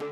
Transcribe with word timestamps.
Hej 0.00 0.10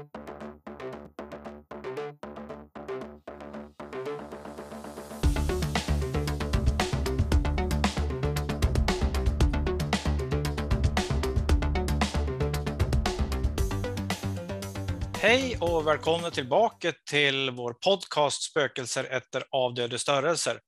och 15.61 15.87
välkomna 15.87 16.31
tillbaka 16.31 16.93
till 17.11 17.51
vår 17.51 17.73
podcast 17.73 18.43
Spökelser 18.43 19.05
efter 19.05 19.45
avdöde 19.51 19.99
störelser. 19.99 20.59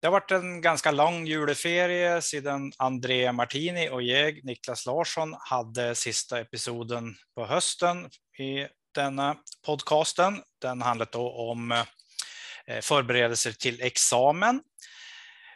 Det 0.00 0.06
har 0.06 0.12
varit 0.12 0.30
en 0.30 0.60
ganska 0.60 0.90
lång 0.90 1.26
juleferie 1.26 2.22
sedan 2.22 2.72
André 2.78 3.32
Martini 3.32 3.88
och 3.90 4.02
jag, 4.02 4.44
Niklas 4.44 4.86
Larsson, 4.86 5.36
hade 5.38 5.94
sista 5.94 6.40
episoden 6.40 7.16
på 7.34 7.46
hösten 7.46 8.10
i 8.38 8.66
denna 8.94 9.36
podcasten. 9.66 10.42
Den 10.60 10.82
handlade 10.82 11.10
då 11.12 11.50
om 11.50 11.72
eh, 11.72 12.80
förberedelser 12.80 13.52
till 13.52 13.82
examen. 13.82 14.60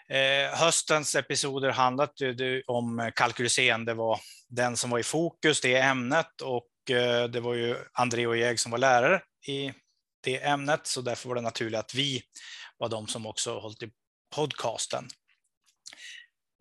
Eh, 0.09 0.59
höstens 0.59 1.15
episoder 1.15 1.71
handlade 1.71 2.63
om 2.67 3.11
kalkylsen. 3.17 3.85
det 3.85 3.95
var 3.95 4.21
den 4.49 4.77
som 4.77 4.91
var 4.91 4.99
i 4.99 5.03
fokus, 5.03 5.61
det 5.61 5.77
ämnet, 5.77 6.41
och 6.43 6.91
eh, 6.91 7.25
det 7.25 7.41
var 7.41 7.55
ju 7.55 7.77
André 7.93 8.27
och 8.27 8.37
jag 8.37 8.59
som 8.59 8.71
var 8.71 8.79
lärare 8.79 9.23
i 9.47 9.73
det 10.25 10.43
ämnet, 10.43 10.87
så 10.87 11.01
därför 11.01 11.29
var 11.29 11.37
det 11.37 11.41
naturligt 11.41 11.81
att 11.81 11.95
vi 11.95 12.23
var 12.79 12.89
de 12.89 13.07
som 13.07 13.27
också 13.27 13.59
hållit 13.59 13.83
i 13.83 13.91
podcasten. 14.31 15.09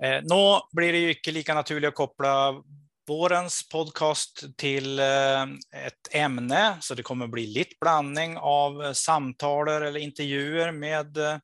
Eh, 0.04 0.22
nå 0.23 0.70
blir 0.72 0.94
det 0.94 1.00
ju 1.00 1.09
inte 1.09 1.32
lika 1.32 1.54
naturligt 1.54 1.88
att 1.88 1.95
koppla 1.95 2.64
vårens 3.09 3.70
podcast 3.70 4.58
till 4.58 5.00
eh, 5.00 5.44
ett 5.86 6.08
ämne, 6.12 6.78
så 6.82 6.95
det 6.95 7.04
kommer 7.04 7.28
bli 7.28 7.47
lite 7.47 7.75
blandning 7.81 8.38
av 8.38 8.84
eh, 8.84 8.92
samtal 8.92 9.67
eller 9.67 9.97
intervjuer 9.97 10.72
med 10.72 11.17
eh, 11.17 11.38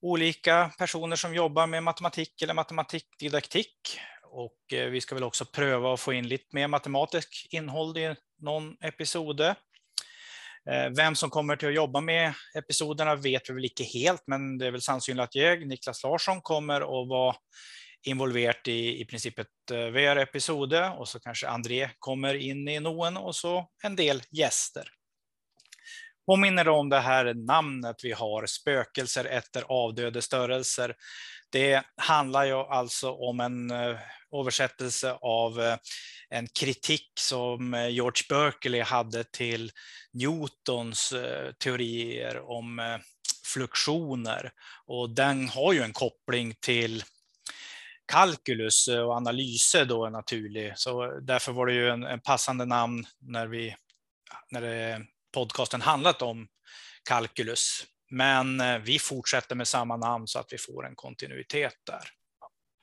olika 0.00 0.70
personer 0.78 1.16
som 1.16 1.34
jobbar 1.34 1.66
med 1.66 1.82
matematik 1.82 2.42
eller 2.42 2.54
matematikdidaktik. 2.54 4.00
Och 4.30 4.58
vi 4.68 5.00
ska 5.00 5.14
väl 5.14 5.24
också 5.24 5.44
pröva 5.44 5.94
att 5.94 6.00
få 6.00 6.12
in 6.12 6.28
lite 6.28 6.46
mer 6.50 6.68
matematisk 6.68 7.46
innehåll 7.50 7.98
i 7.98 8.14
någon 8.40 8.76
episod. 8.80 9.40
Eh, 10.70 10.90
vem 10.96 11.14
som 11.14 11.30
kommer 11.30 11.56
till 11.56 11.68
att 11.68 11.74
jobba 11.74 12.00
med 12.00 12.34
episoderna 12.54 13.14
vet 13.14 13.50
vi 13.50 13.54
väl 13.54 13.64
inte 13.64 13.84
helt, 13.84 14.22
men 14.26 14.58
det 14.58 14.66
är 14.66 14.70
väl 14.70 14.82
sannolikt 14.82 15.20
att 15.20 15.34
jag, 15.34 15.66
Niklas 15.66 16.02
Larsson, 16.02 16.40
kommer 16.40 16.80
att 16.80 17.08
vara 17.08 17.36
involverad 18.06 18.68
i, 18.68 19.00
i 19.00 19.04
princip 19.04 19.38
ett 19.38 19.70
eh, 19.72 19.78
VR-episode 19.78 20.88
och 20.88 21.08
så 21.08 21.20
kanske 21.20 21.48
André 21.48 21.90
kommer 21.98 22.34
in 22.34 22.68
i 22.68 22.80
någon 22.80 23.16
och 23.16 23.36
så 23.36 23.68
en 23.82 23.96
del 23.96 24.22
gäster. 24.30 24.88
Påminner 26.28 26.68
om 26.68 26.88
det 26.88 27.00
här 27.00 27.34
namnet 27.34 27.96
vi 28.02 28.12
har, 28.12 28.46
spökelser 28.46 29.24
efter 29.24 29.62
avdöde 29.62 30.22
störelser. 30.22 30.94
Det 31.50 31.82
handlar 31.96 32.44
ju 32.44 32.54
alltså 32.54 33.12
om 33.12 33.40
en 33.40 33.70
eh, 33.70 33.98
översättelse 34.40 35.12
av 35.12 35.60
eh, 35.60 35.76
en 36.30 36.46
kritik 36.46 37.10
som 37.20 37.74
eh, 37.74 37.88
George 37.88 38.22
Berkeley 38.28 38.80
hade 38.80 39.24
till 39.24 39.70
Newtons 40.12 41.14
teorier 41.58 42.50
om 42.50 42.98
fluktioner. 43.44 44.52
Och 44.86 45.10
den 45.10 45.48
har 45.48 45.72
ju 45.72 45.82
en 45.82 45.92
koppling 45.92 46.54
till 46.60 47.04
kalkylus 48.12 48.88
och 48.88 49.12
analyser 49.12 49.84
då 49.84 50.04
är 50.04 50.10
naturlig. 50.10 50.72
Så 50.76 51.20
därför 51.20 51.52
var 51.52 51.66
det 51.66 51.74
ju 51.74 51.88
en, 51.88 52.04
en 52.04 52.20
passande 52.20 52.64
namn 52.64 53.06
när, 53.18 53.46
vi, 53.46 53.76
när 54.50 54.60
det, 54.60 55.06
podcasten 55.38 55.80
handlat 55.80 56.22
om 56.22 56.46
kalkylus. 57.08 57.84
Men 58.10 58.60
eh, 58.60 58.78
vi 58.78 58.98
fortsätter 58.98 59.56
med 59.56 59.68
samma 59.68 59.96
namn 59.96 60.26
så 60.26 60.38
att 60.38 60.52
vi 60.52 60.58
får 60.58 60.86
en 60.86 60.94
kontinuitet 60.94 61.74
där. 61.86 62.02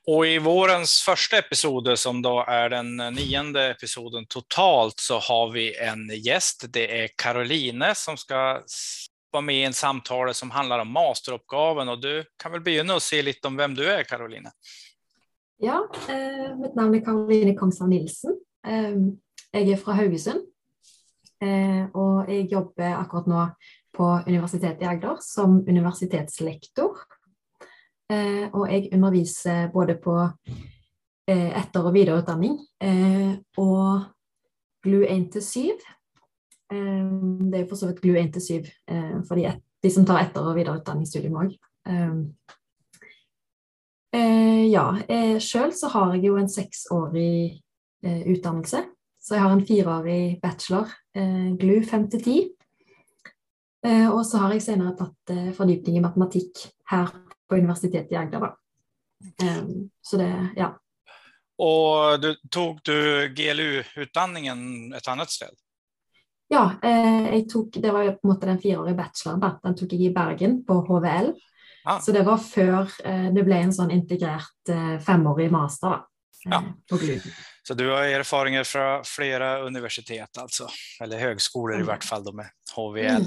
Och 0.06 0.26
i 0.26 0.38
vårens 0.38 1.02
första 1.02 1.38
episod, 1.38 1.98
som 1.98 2.22
då 2.22 2.44
är 2.48 2.68
den 2.70 3.00
eh, 3.00 3.10
nionde 3.10 3.70
episoden 3.70 4.26
totalt, 4.28 5.00
så 5.00 5.18
har 5.18 5.50
vi 5.50 5.76
en 5.76 6.08
gäst. 6.08 6.64
Det 6.68 7.02
är 7.02 7.08
Caroline 7.16 7.94
som 7.94 8.16
ska 8.16 8.62
vara 9.30 9.40
med 9.40 9.56
i 9.56 9.64
en 9.64 9.72
samtal 9.72 10.34
som 10.34 10.50
handlar 10.50 10.78
om 10.78 10.92
masteruppgaven. 10.92 11.88
Och 11.88 12.00
du 12.00 12.24
kan 12.36 12.52
väl 12.52 12.60
begynna 12.60 12.94
och 12.94 13.02
se 13.02 13.22
lite 13.22 13.48
om 13.48 13.56
vem 13.56 13.74
du 13.74 13.90
är, 13.90 14.04
Caroline? 14.04 14.50
Ja, 15.58 15.88
eh, 16.08 16.58
mitt 16.58 16.74
namn 16.74 16.94
är 16.94 17.04
Caroline 17.04 17.56
Kongshav 17.56 17.88
Nilsen. 17.88 18.40
Eh, 18.66 18.90
jag 19.50 19.72
är 19.72 19.76
från 19.76 19.94
Haugesund. 19.94 20.55
Eh, 21.40 21.90
och 21.92 22.32
jag 22.32 22.46
jobbar 22.46 22.84
akkurat 22.84 23.26
nå 23.26 23.48
på 23.92 24.20
Universitetet 24.26 24.82
i 24.82 24.84
Agder 24.84 25.16
som 25.20 25.68
universitetslektor 25.68 26.90
Eh, 28.06 28.46
og 28.54 28.68
jeg 28.70 28.90
underviser 28.94 29.70
både 29.74 29.96
på 29.98 30.14
eh, 31.26 31.50
etter- 31.58 31.86
og 31.88 31.94
videreutdanning 31.94 32.60
eh, 32.78 33.34
og 33.58 34.04
GLU 34.86 35.02
1-7. 35.02 35.74
Eh, 36.70 37.08
det 37.50 37.60
er 37.60 37.66
for 37.66 37.80
så 37.80 37.90
vidt 37.90 38.02
GLU 38.04 38.14
1-7 38.20 38.70
for 39.26 39.34
de, 39.34 39.50
de, 39.82 39.90
som 39.90 40.06
tar 40.06 40.22
etter- 40.22 40.46
og 40.46 40.54
videreutdanningsstudium 40.58 41.40
òg. 41.42 41.56
Eh, 41.90 42.14
eh, 44.14 44.64
ja, 44.70 44.86
eh, 45.08 45.38
sjøl 45.42 45.74
så 45.74 45.90
har 45.96 46.14
jeg 46.14 46.28
jo 46.30 46.38
en 46.38 46.50
seksårig 46.50 47.62
utdannelse. 48.06 48.84
Så 49.18 49.34
jeg 49.34 49.42
har 49.42 49.50
en 49.50 49.66
fireårig 49.66 50.36
bachelor, 50.38 50.92
GLU 51.16 51.80
5-10. 51.86 52.52
Og 54.12 54.20
så 54.26 54.40
har 54.42 54.52
jeg 54.52 54.64
senere 54.64 54.92
tatt 54.98 55.32
fordypning 55.56 55.96
i 55.96 56.02
matematikk 56.04 56.64
her 56.90 57.12
på 57.48 57.58
universitetet 57.60 58.12
i 58.12 58.18
Agder. 58.20 58.50
Um, 59.42 59.90
så 60.02 60.16
det, 60.16 60.48
ja. 60.56 60.78
Och 61.58 62.20
du, 62.20 62.34
tog 62.50 62.80
du 62.82 63.28
GLU-utdanningen 63.28 64.92
ett 64.92 65.08
annat 65.08 65.30
ställe? 65.30 65.52
Ja, 66.48 66.72
eh, 66.82 67.34
jeg 67.34 67.48
tok, 67.50 67.74
det 67.82 67.90
var 67.90 68.04
jo 68.06 68.12
på 68.12 68.28
en 68.28 68.30
måte 68.30 68.46
den 68.46 68.60
fireårige 68.62 68.94
bacheloren. 68.94 69.40
Da. 69.40 69.54
Den 69.64 69.76
tok 69.76 69.94
jeg 69.96 70.04
i 70.06 70.12
Bergen, 70.14 70.60
på 70.66 70.78
HVL. 70.86 71.32
Ah. 71.84 71.98
Så 72.00 72.12
det 72.12 72.22
var 72.26 72.38
før 72.38 72.92
eh, 73.04 73.30
det 73.34 73.42
ble 73.46 73.58
en 73.64 73.74
sånn 73.74 73.90
integrert 73.94 74.70
eh, 74.70 74.98
femårig 75.02 75.48
master. 75.50 75.96
da. 75.96 76.15
Ja. 76.50 76.64
Så 77.62 77.74
du 77.74 77.90
har 77.90 78.02
erfarenheter 78.02 78.64
från 78.64 79.04
flera 79.04 79.58
universitet, 79.58 80.38
alltså, 80.38 80.68
eller 81.00 81.18
högskolor 81.18 81.74
mm. 81.74 81.84
i 81.84 81.88
vart 81.88 82.04
fall 82.04 82.24
då 82.24 82.32
med 82.32 82.50
HVL. 82.76 82.98
Mm. 82.98 83.22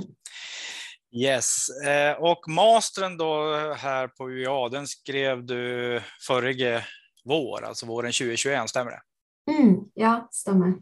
Yes, 1.15 1.69
eh, 1.69 2.17
och 2.17 2.47
mastern 2.47 3.17
då 3.17 3.53
här 3.73 4.07
på 4.07 4.29
UEA, 4.29 4.69
den 4.69 4.87
skrev 4.87 5.45
du 5.45 6.01
förra 6.27 6.81
vår, 7.23 7.63
alltså 7.63 7.85
våren 7.85 8.11
2021, 8.11 8.69
stämmer 8.69 8.91
det? 8.91 9.01
Mm, 9.51 9.75
ja, 9.93 10.27
stämmer. 10.31 10.73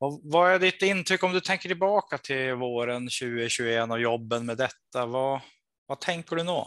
Och 0.00 0.20
vad 0.22 0.52
är 0.52 0.58
ditt 0.58 0.82
intryck 0.82 1.22
om 1.22 1.32
du 1.32 1.40
tänker 1.40 1.68
tillbaka 1.68 2.18
till 2.18 2.54
våren 2.54 3.02
2021 3.02 3.90
och 3.90 4.00
jobben 4.00 4.46
med 4.46 4.56
detta? 4.56 5.06
Vad, 5.06 5.40
vad 5.86 6.00
tänker 6.00 6.36
du 6.36 6.42
nu? 6.42 6.64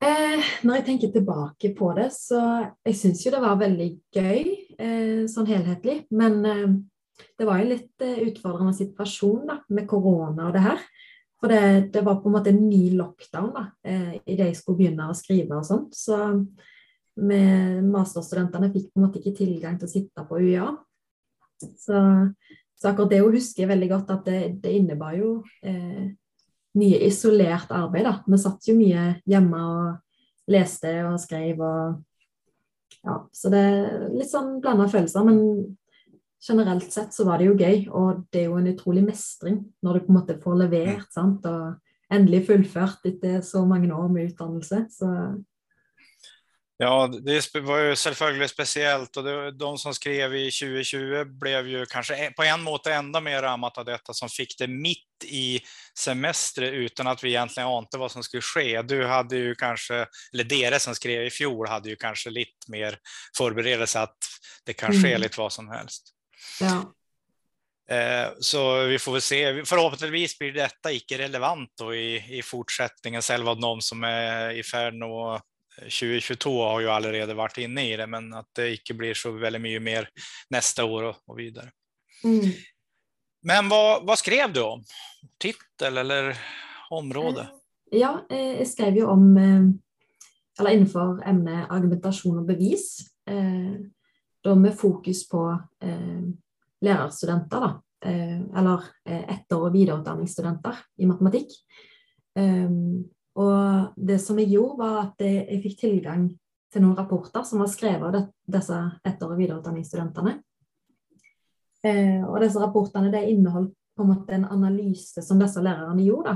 Eh, 0.00 0.44
när 0.62 0.74
jag 0.74 0.86
tänker 0.86 1.08
tillbaka 1.08 1.68
på 1.68 1.92
det 1.92 2.10
så 2.12 2.66
jag 2.82 2.96
syns 2.96 3.26
ju 3.26 3.30
det 3.30 3.40
var 3.40 3.56
väldigt 3.56 4.04
kul, 4.12 4.56
eh, 4.78 5.26
sån 5.28 5.46
helhetligt, 5.46 6.06
men 6.10 6.46
eh, 6.46 6.68
det 7.38 7.44
var 7.44 7.58
ju 7.58 7.64
lite 7.64 8.06
eh, 8.06 8.18
utmanande 8.18 8.74
situation 8.74 9.46
då, 9.46 9.74
med 9.74 9.88
corona 9.88 10.46
och 10.46 10.52
det 10.52 10.58
här. 10.58 10.78
For 11.40 11.48
det, 11.48 11.80
det, 11.92 12.00
var 12.00 12.16
på 12.16 12.28
en 12.28 12.32
måte 12.32 12.50
en 12.50 12.68
ny 12.68 12.90
lockdown 12.90 13.52
da, 13.54 13.70
eh, 13.84 14.14
idet 14.26 14.46
jeg 14.46 14.56
skulle 14.56 14.78
begynne 14.78 15.06
å 15.10 15.14
skrive 15.14 15.58
og 15.58 15.66
sånt. 15.66 15.94
Så 15.94 16.16
med 17.18 17.84
masterstudentene 17.86 18.72
fikk 18.74 18.88
på 18.90 18.98
en 18.98 19.06
måte 19.06 19.20
ikke 19.22 19.38
tilgang 19.38 19.78
til 19.78 19.86
å 19.86 19.92
sitte 19.92 20.24
på 20.26 20.40
UiA. 20.42 20.72
Så, 21.58 22.00
så 22.74 22.90
akkurat 22.90 23.10
det 23.14 23.22
husker 23.22 23.64
jeg 23.64 23.70
veldig 23.70 23.90
godt, 23.92 24.10
at 24.14 24.26
det, 24.26 24.40
det 24.62 24.74
innebar 24.80 25.14
jo 25.18 25.30
eh, 25.62 26.10
mye 26.78 27.00
isolert 27.08 27.72
arbeid. 27.74 28.06
da. 28.06 28.14
Vi 28.26 28.38
satt 28.40 28.68
jo 28.68 28.76
mye 28.78 29.08
hjemme 29.28 29.64
og 29.64 30.52
leste 30.52 30.94
og 31.08 31.18
skrev 31.22 31.64
og 31.64 32.04
Ja, 33.06 33.14
så 33.32 33.48
det 33.52 33.58
er 33.62 34.08
litt 34.10 34.28
sånn 34.28 34.56
blanda 34.60 34.88
følelser. 34.90 35.22
Men 35.24 35.76
generelt 36.42 36.90
sett 36.92 37.14
så 37.14 37.24
var 37.28 37.38
det 37.38 37.46
jo 37.46 37.54
gøy, 37.54 37.84
og 37.94 38.24
det 38.32 38.40
er 38.40 38.48
jo 38.48 38.56
en 38.58 38.70
utrolig 38.72 39.04
mestring 39.06 39.60
når 39.86 39.94
du 39.94 40.00
på 40.02 40.12
en 40.12 40.16
måte 40.18 40.36
får 40.42 40.56
levert 40.64 41.12
sant? 41.14 41.46
og 41.46 41.78
endelig 42.12 42.46
fullført 42.48 43.04
etter 43.08 43.40
så 43.44 43.62
mange 43.68 43.92
år 43.94 44.08
med 44.12 44.30
utdannelse. 44.32 44.86
Så 44.90 45.08
Ja, 46.80 47.06
det 47.06 47.54
var 47.54 47.78
ju 47.78 47.96
självklart 47.96 48.50
speciellt 48.50 49.16
och 49.16 49.24
det, 49.24 49.50
de 49.50 49.78
som 49.78 49.94
skrev 49.94 50.34
i 50.34 50.50
2020 50.50 51.24
blev 51.24 51.68
ju 51.68 51.86
kanske 51.86 52.32
på 52.36 52.42
en 52.42 52.62
måte 52.62 52.94
ända 52.94 53.20
mer 53.20 53.42
rammat 53.42 53.78
av 53.78 53.84
detta 53.84 54.14
som 54.14 54.28
fick 54.28 54.58
det 54.58 54.66
mitt 54.66 55.24
i 55.24 55.60
semestern 55.98 56.64
utan 56.64 57.06
att 57.06 57.24
vi 57.24 57.28
egentligen 57.28 57.68
ante 57.68 57.98
vad 57.98 58.12
som 58.12 58.22
skulle 58.22 58.42
ske. 58.42 58.82
Du 58.82 59.06
hade 59.06 59.36
ju 59.36 59.54
kanske, 59.54 60.06
eller 60.32 60.44
deras 60.44 60.82
som 60.82 60.94
skrev 60.94 61.26
i 61.26 61.30
fjol 61.30 61.68
hade 61.68 61.88
ju 61.88 61.96
kanske 61.96 62.30
lite 62.30 62.70
mer 62.70 62.98
förberedelse 63.38 64.00
att 64.00 64.18
det 64.64 64.72
kan 64.72 64.92
ske 64.92 65.08
mm. 65.08 65.20
lite 65.20 65.40
vad 65.40 65.52
som 65.52 65.68
helst. 65.68 66.02
Ja. 66.60 66.94
Eh, 67.96 68.28
så 68.40 68.84
vi 68.84 68.98
får 68.98 69.12
väl 69.12 69.20
se. 69.20 69.64
Förhoppningsvis 69.64 70.38
blir 70.38 70.52
detta 70.52 70.92
icke 70.92 71.18
relevant 71.18 71.70
då 71.78 71.94
i, 71.94 72.38
i 72.38 72.42
fortsättningen. 72.42 73.22
Själva 73.22 73.54
de 73.54 73.80
som 73.80 74.04
är 74.04 74.50
i 74.50 74.62
färd 74.62 74.94
med 74.94 75.40
2022 75.82 76.64
har 76.64 76.80
ju 76.80 76.88
allerede 76.88 77.34
varit 77.34 77.58
inne 77.58 77.92
i 77.92 77.96
det, 77.96 78.06
men 78.06 78.34
att 78.34 78.48
det 78.52 78.70
icke 78.70 78.94
blir 78.94 79.14
så 79.14 79.30
väldigt 79.30 79.62
mycket 79.62 79.82
mer 79.82 80.08
nästa 80.50 80.84
år 80.84 81.02
och, 81.02 81.16
och 81.26 81.38
vidare. 81.38 81.70
Mm. 82.24 82.52
Men 83.42 83.68
vad, 83.68 84.06
vad, 84.06 84.18
skrev 84.18 84.52
du 84.52 84.62
om? 84.62 84.84
Titel 85.38 85.98
eller 85.98 86.38
område? 86.90 87.40
Eh, 87.40 87.98
ja, 87.98 88.26
eh, 88.30 88.58
jag 88.58 88.68
skrev 88.68 88.96
ju 88.96 89.04
om, 89.04 89.36
eller 90.60 90.70
innenfor 90.70 91.28
ämnet 91.28 91.70
argumentation 91.70 92.38
och 92.38 92.44
bevis, 92.44 92.98
då 94.40 94.54
med 94.54 94.78
fokus 94.78 95.28
på 95.28 95.62
lärarstudenter, 96.80 97.60
da, 97.60 97.82
eller 98.58 98.82
etter- 99.04 99.60
og 99.60 99.72
videreutdanningsstudenter 99.72 100.78
i 100.96 101.06
matematikk. 101.06 101.52
Og 103.38 103.94
det 103.96 104.18
som 104.22 104.38
jeg 104.40 104.50
gjorde, 104.56 104.78
var 104.80 105.00
at 105.06 105.24
jeg 105.24 105.62
fikk 105.62 105.80
tilgang 105.84 106.28
til 106.72 106.84
noen 106.84 106.98
rapporter 106.98 107.44
som 107.46 107.62
var 107.62 107.70
skrevet 107.72 108.16
av 108.18 108.28
disse 108.50 108.78
etter- 109.06 109.30
og 109.30 109.38
videreutdanningsstudentene. 109.38 110.34
Eh, 111.86 112.24
og 112.26 112.40
disse 112.42 112.60
rapportene 112.60 113.12
det 113.12 113.28
inneholdt 113.30 113.74
på 113.96 114.04
en 114.04 114.10
måte 114.10 114.34
en 114.34 114.48
analyse 114.50 115.22
som 115.24 115.38
disse 115.40 115.62
lærerne 115.62 116.02
gjorde. 116.04 116.34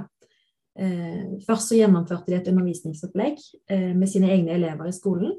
Eh, 0.78 1.42
først 1.46 1.72
så 1.72 1.80
gjennomførte 1.80 2.30
de 2.30 2.38
et 2.38 2.48
undervisningsopplegg 2.52 3.42
eh, 3.70 3.90
med 3.98 4.08
sine 4.08 4.30
egne 4.32 4.54
elever 4.56 4.88
i 4.88 4.94
skolen. 4.96 5.34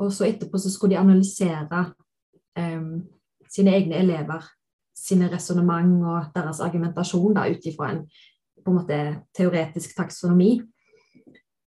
Og 0.00 0.14
så 0.14 0.30
etterpå 0.30 0.58
så 0.58 0.70
skulle 0.72 0.94
de 0.94 1.02
analysere 1.02 1.84
eh, 2.58 2.88
sine 3.52 3.74
egne 3.76 3.98
elever 4.00 4.46
sine 5.02 5.28
resonnement 5.32 6.04
og 6.06 6.30
deres 6.34 6.60
argumentasjon 6.62 7.38
ut 7.38 7.66
ifra 7.66 7.90
en 7.92 8.04
på 8.62 8.70
en 8.70 8.76
måte 8.78 8.98
teoretisk 9.34 9.96
taksonomi. 9.96 10.60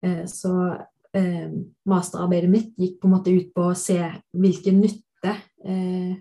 Eh, 0.03 0.27
så 0.27 0.77
eh, 1.13 1.51
masterarbeidet 1.87 2.51
mitt 2.51 2.75
gikk 2.79 2.99
på 3.01 3.09
en 3.09 3.15
måte 3.15 3.31
ut 3.31 3.53
på 3.55 3.69
å 3.71 3.79
se 3.79 4.01
hvilken 4.35 4.81
nytte 4.83 5.37
eh, 5.65 6.17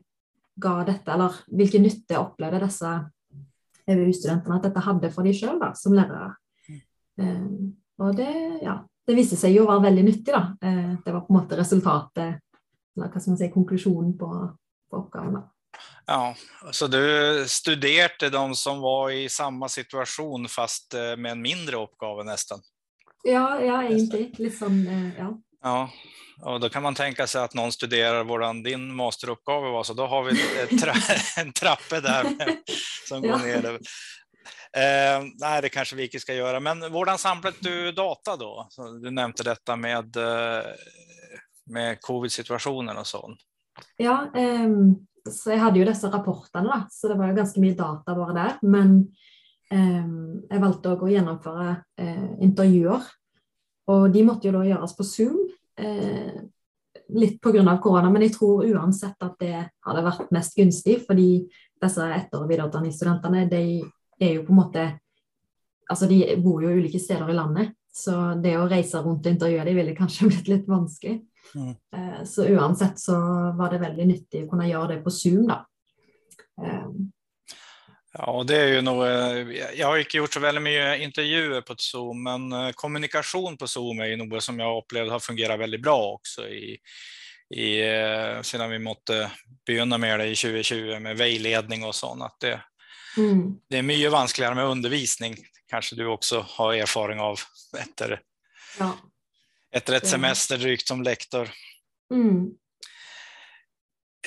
ga 0.62 0.74
dette, 0.86 1.10
eller 1.14 1.40
hvilken 1.50 1.86
nytte 1.88 2.20
opplevde 2.22 2.62
disse 2.68 2.92
EVU-studentene 3.90 4.60
at 4.60 4.68
dette 4.68 4.84
hadde 4.86 5.10
for 5.14 5.26
de 5.26 5.34
sjøl 5.34 5.58
som 5.76 5.96
lærere. 5.98 6.36
Og 8.02 8.14
det, 8.18 8.30
ja, 8.62 8.76
det 9.08 9.16
viste 9.18 9.40
seg 9.40 9.56
jo 9.56 9.64
å 9.66 9.72
være 9.72 9.88
veldig 9.88 10.04
nyttig. 10.06 10.36
da. 10.36 10.44
Det 11.02 11.12
var 11.12 11.24
på 11.26 11.34
en 11.34 11.38
måte 11.40 11.58
resultatet, 11.58 12.38
eller 12.96 13.10
hva 13.10 13.22
skal 13.22 13.34
man 13.34 13.40
si, 13.42 13.50
konklusjonen 13.54 14.14
på, 14.20 14.30
på 14.90 15.00
oppgaven. 15.02 15.40
da. 15.40 15.82
Ja, 16.06 16.36
så 16.72 16.88
du 16.94 17.02
studerte 17.50 18.30
de 18.30 18.44
som 18.60 18.82
var 18.86 19.10
i 19.18 19.26
samma 19.30 19.70
situation 19.70 20.46
fast 20.50 20.94
med 21.18 21.32
en 21.34 21.42
mindre 21.42 21.82
uppgave 21.82 22.26
nästan? 22.28 22.62
Ja, 23.24 23.62
ja 23.62 23.84
egentlig. 23.84 24.32
Litt 24.40 24.58
sånn, 24.58 24.82
eh, 24.88 25.20
ja. 25.20 25.32
Ja, 25.64 25.90
och 26.42 26.60
då 26.60 26.70
kan 26.70 26.84
man 26.84 26.96
tänka 26.96 27.28
sig 27.28 27.42
att 27.42 27.54
någon 27.54 27.72
studerar 27.72 28.24
hvordan 28.24 28.64
din 28.64 28.96
masteruppgave 28.96 29.70
var, 29.70 29.84
så 29.84 29.94
då 29.94 30.08
har 30.08 30.24
vi 30.24 30.38
tra 30.82 30.94
en 31.38 31.54
trappe 31.54 32.02
där 32.02 32.24
med, 32.24 32.58
som 33.08 33.22
går 33.22 33.38
ner. 33.38 33.80
Eh, 34.78 35.24
nej, 35.40 35.62
det 35.62 35.70
kanske 35.70 35.96
vi 35.96 36.04
inte 36.04 36.20
ska 36.20 36.34
göra, 36.34 36.60
men 36.60 36.82
hur 36.82 37.18
samlade 37.18 37.58
du 37.60 37.92
data 37.92 38.38
då? 38.38 38.68
Du 39.02 39.12
nämnde 39.12 39.44
detta 39.44 39.76
med, 39.76 40.16
eh, 40.16 40.66
med 41.66 42.02
covid-situationen 42.02 42.98
och 42.98 43.08
så. 43.08 43.36
Ja, 43.98 44.32
eh, 44.36 44.70
så 45.30 45.52
jag 45.52 45.58
hade 45.58 45.80
ju 45.80 45.86
dessa 45.86 46.08
rapporterna, 46.08 46.88
så 46.92 47.08
det 47.08 47.16
var 47.16 47.28
ju 47.28 47.36
ganska 47.36 47.62
mycket 47.62 47.78
data 47.78 48.16
bara 48.16 48.34
där, 48.34 48.54
men 48.62 49.08
jeg 49.72 50.62
valgte 50.62 50.96
å 50.96 51.10
gjennomføre 51.10 51.68
eh, 52.02 52.30
intervjuer. 52.44 53.06
Og 53.92 54.08
de 54.14 54.24
måtte 54.28 54.48
jo 54.48 54.56
da 54.58 54.66
gjøres 54.68 54.96
på 54.98 55.06
Zoom. 55.08 55.38
Eh, 55.80 56.42
litt 57.16 57.42
pga. 57.44 57.78
korona, 57.84 58.10
men 58.10 58.22
jeg 58.28 58.36
tror 58.36 58.66
uansett 58.68 59.24
at 59.24 59.36
det 59.40 59.56
hadde 59.86 60.04
vært 60.06 60.32
mest 60.32 60.56
gunstig. 60.56 61.02
Fordi 61.08 61.48
disse 61.82 62.02
etter- 62.02 62.42
og 62.42 62.50
videreutdanningsstudentene 62.50 63.48
de 63.50 63.82
er 64.22 64.36
jo 64.36 64.44
på 64.48 64.54
en 64.54 64.62
måte 64.64 64.90
Altså 65.92 66.08
de 66.08 66.22
bor 66.40 66.62
jo 66.64 66.70
ulike 66.72 67.00
steder 67.04 67.28
i 67.28 67.34
landet. 67.36 67.74
Så 67.92 68.14
det 68.40 68.54
å 68.56 68.68
reise 68.72 69.02
rundt 69.04 69.26
og 69.26 69.34
intervjue 69.34 69.66
dem 69.68 69.76
ville 69.76 69.96
kanskje 69.98 70.28
blitt 70.30 70.48
litt 70.48 70.70
vanskelig. 70.70 71.18
Mm. 71.52 71.74
Eh, 71.92 72.22
så 72.24 72.46
uansett 72.48 73.00
så 73.00 73.18
var 73.58 73.74
det 73.74 73.82
veldig 73.82 74.06
nyttig 74.08 74.46
å 74.46 74.52
kunne 74.54 74.70
gjøre 74.70 74.94
det 74.94 75.02
på 75.04 75.12
Zoom, 75.12 75.50
da. 75.50 75.58
Ja, 78.14 78.44
det 78.48 78.58
är 78.58 78.68
ju 78.68 78.82
nog, 78.82 79.04
eh, 79.06 79.70
jag 79.76 79.88
har 79.88 79.98
inte 79.98 80.18
gjort 80.18 80.34
så 80.34 80.40
väldigt 80.40 80.64
mycket 80.64 81.00
intervjuer 81.00 81.62
på 81.62 81.76
Zoom, 81.78 82.24
men 82.24 82.52
eh, 82.52 82.72
kommunikation 82.72 83.58
på 83.58 83.68
Zoom 83.68 84.00
är 84.00 84.06
ju 84.06 84.16
något 84.16 84.44
som 84.44 84.60
jag 84.60 84.78
upplevt 84.78 85.12
har 85.12 85.20
fungerat 85.20 85.60
väldigt 85.60 85.82
bra 85.82 86.12
också 86.12 86.48
i, 86.48 86.78
i, 87.56 87.82
eh, 87.82 88.42
sedan 88.42 88.70
vi 88.70 88.80
måste 88.80 89.32
begynna 89.66 89.98
med 89.98 90.20
det 90.20 90.26
i 90.26 90.36
2020 90.36 91.00
med 91.00 91.18
vägledning 91.18 91.84
och 91.84 91.96
sånt. 91.96 92.24
Att 92.24 92.40
det, 92.40 92.62
mm. 93.18 93.56
det 93.70 93.78
är 93.78 93.82
mycket 93.82 94.12
vanskligare 94.12 94.56
med 94.56 94.66
undervisning, 94.66 95.38
kanske 95.70 95.96
du 95.96 96.06
också 96.06 96.46
har 96.50 96.74
erfaring 96.74 97.20
av 97.20 97.40
efter, 97.80 98.22
ja. 98.80 98.98
efter 99.72 99.94
ett 99.94 100.08
semester 100.08 100.58
drygt 100.58 100.88
som 100.88 101.04
lektor. 101.04 101.50
Mm. 102.14 102.50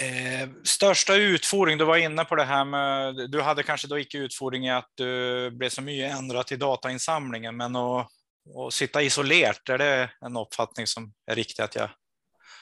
Eh, 0.01 0.49
största 0.65 1.15
utfordring, 1.15 1.79
du 1.79 1.85
var 1.85 1.97
inne 1.97 2.25
på 2.25 2.35
det 2.35 2.45
här 2.45 2.65
med, 2.65 3.31
du 3.31 3.43
hade 3.43 3.63
kanske 3.63 3.89
då 3.89 3.99
icke 3.99 4.19
utfordring 4.19 4.67
i 4.67 4.71
att 4.71 4.91
du 4.95 5.51
blev 5.51 5.69
så 5.69 5.83
mycket 5.83 6.19
ändrat 6.19 6.53
i 6.53 6.57
datainsamlingen, 6.57 7.57
men 7.57 7.77
att, 7.77 8.07
att 8.67 8.73
sitta 8.73 9.03
isolerat, 9.03 9.69
är 9.69 9.79
det 9.79 10.11
en 10.21 10.37
uppfattning 10.37 10.87
som 10.87 11.13
är 11.27 11.35
riktig 11.35 11.63
att 11.63 11.77
jag 11.77 11.91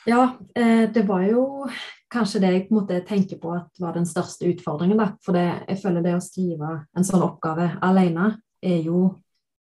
Ja, 0.05 0.39
eh, 0.55 0.91
det 0.91 1.03
var 1.03 1.21
ju 1.23 1.69
kanske 2.11 2.39
det 2.39 2.53
jag 2.53 2.69
på 2.69 3.01
tänka 3.01 3.37
på 3.37 3.53
att 3.53 3.71
var 3.79 3.95
den 3.95 4.07
största 4.07 4.45
utmaningen. 4.45 4.99
För 4.99 5.15
For 5.25 5.33
det, 5.33 5.55
jag 5.69 5.83
följer 5.83 6.03
det 6.03 6.17
att 6.17 6.25
skriva 6.25 6.87
en 6.97 7.05
sån 7.05 7.23
uppgift 7.23 7.79
alene 7.81 8.41
är 8.61 8.77
ju 8.77 9.09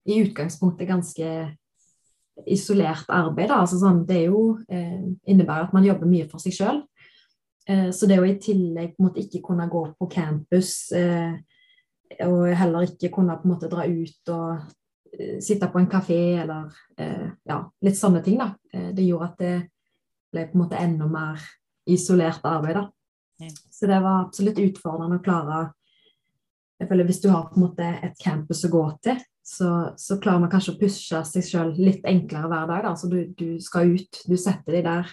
i 0.04 0.18
utgangspunktet 0.18 0.88
ganska 0.88 1.56
isolerat 2.46 3.04
arbete. 3.08 3.54
Alltså 3.54 3.76
sånn, 3.76 4.06
det 4.06 4.14
är 4.14 4.20
ju, 4.20 4.50
eh, 4.68 5.00
innebär 5.26 5.60
att 5.60 5.72
man 5.72 5.84
jobbar 5.84 6.06
mycket 6.06 6.30
för 6.30 6.38
sig 6.38 6.52
själv. 6.52 6.80
Eh, 7.68 7.90
så 7.90 8.08
det 8.08 8.18
å 8.20 8.26
i 8.26 8.36
tillegg 8.40 8.94
på 8.94 9.02
en 9.02 9.08
måte 9.10 9.22
ikke 9.22 9.42
kunne 9.44 9.68
gå 9.70 9.84
på 9.98 10.08
campus 10.10 10.90
eh, 10.96 11.34
og 12.26 12.46
heller 12.58 12.88
ikke 12.88 13.12
kunne 13.14 13.36
på 13.38 13.46
en 13.46 13.52
måte 13.52 13.70
dra 13.70 13.84
ut 13.86 14.32
og 14.34 14.62
eh, 15.14 15.36
sitte 15.44 15.68
på 15.70 15.82
en 15.82 15.90
kafé 15.90 16.20
eller 16.42 16.72
ja, 17.46 17.62
litt 17.84 17.98
sånne 17.98 18.20
ting, 18.24 18.40
da. 18.40 18.50
Det 18.92 19.04
gjorde 19.06 19.28
at 19.30 19.38
det 19.40 19.54
ble 20.30 20.42
på 20.50 20.56
en 20.56 20.60
måte 20.60 20.80
enda 20.80 21.06
mer 21.08 21.44
isolert 21.88 22.44
arbeid. 22.44 22.76
da. 22.76 22.82
Mm. 23.40 23.54
Så 23.72 23.88
det 23.88 24.00
var 24.04 24.26
absolutt 24.26 24.60
utfordrende 24.60 25.16
å 25.16 25.24
klare 25.24 25.60
jeg 26.80 26.88
føler 26.88 27.04
Hvis 27.10 27.20
du 27.20 27.28
har 27.28 27.48
på 27.50 27.58
en 27.58 27.64
måte 27.66 27.86
et 28.06 28.14
campus 28.24 28.62
å 28.64 28.70
gå 28.72 28.82
til, 29.04 29.18
så, 29.44 29.70
så 30.00 30.16
klarer 30.16 30.40
man 30.40 30.52
kanskje 30.52 30.72
å 30.72 30.78
pushe 30.80 31.18
seg 31.28 31.44
sjøl 31.44 31.74
litt 31.76 32.06
enklere 32.08 32.48
hver 32.48 32.70
dag. 32.70 32.86
da, 32.86 32.92
så 32.96 33.10
du, 33.10 33.18
du 33.36 33.58
skal 33.60 33.92
ut, 33.92 34.20
du 34.24 34.36
setter 34.40 34.78
deg 34.78 34.86
der. 34.86 35.10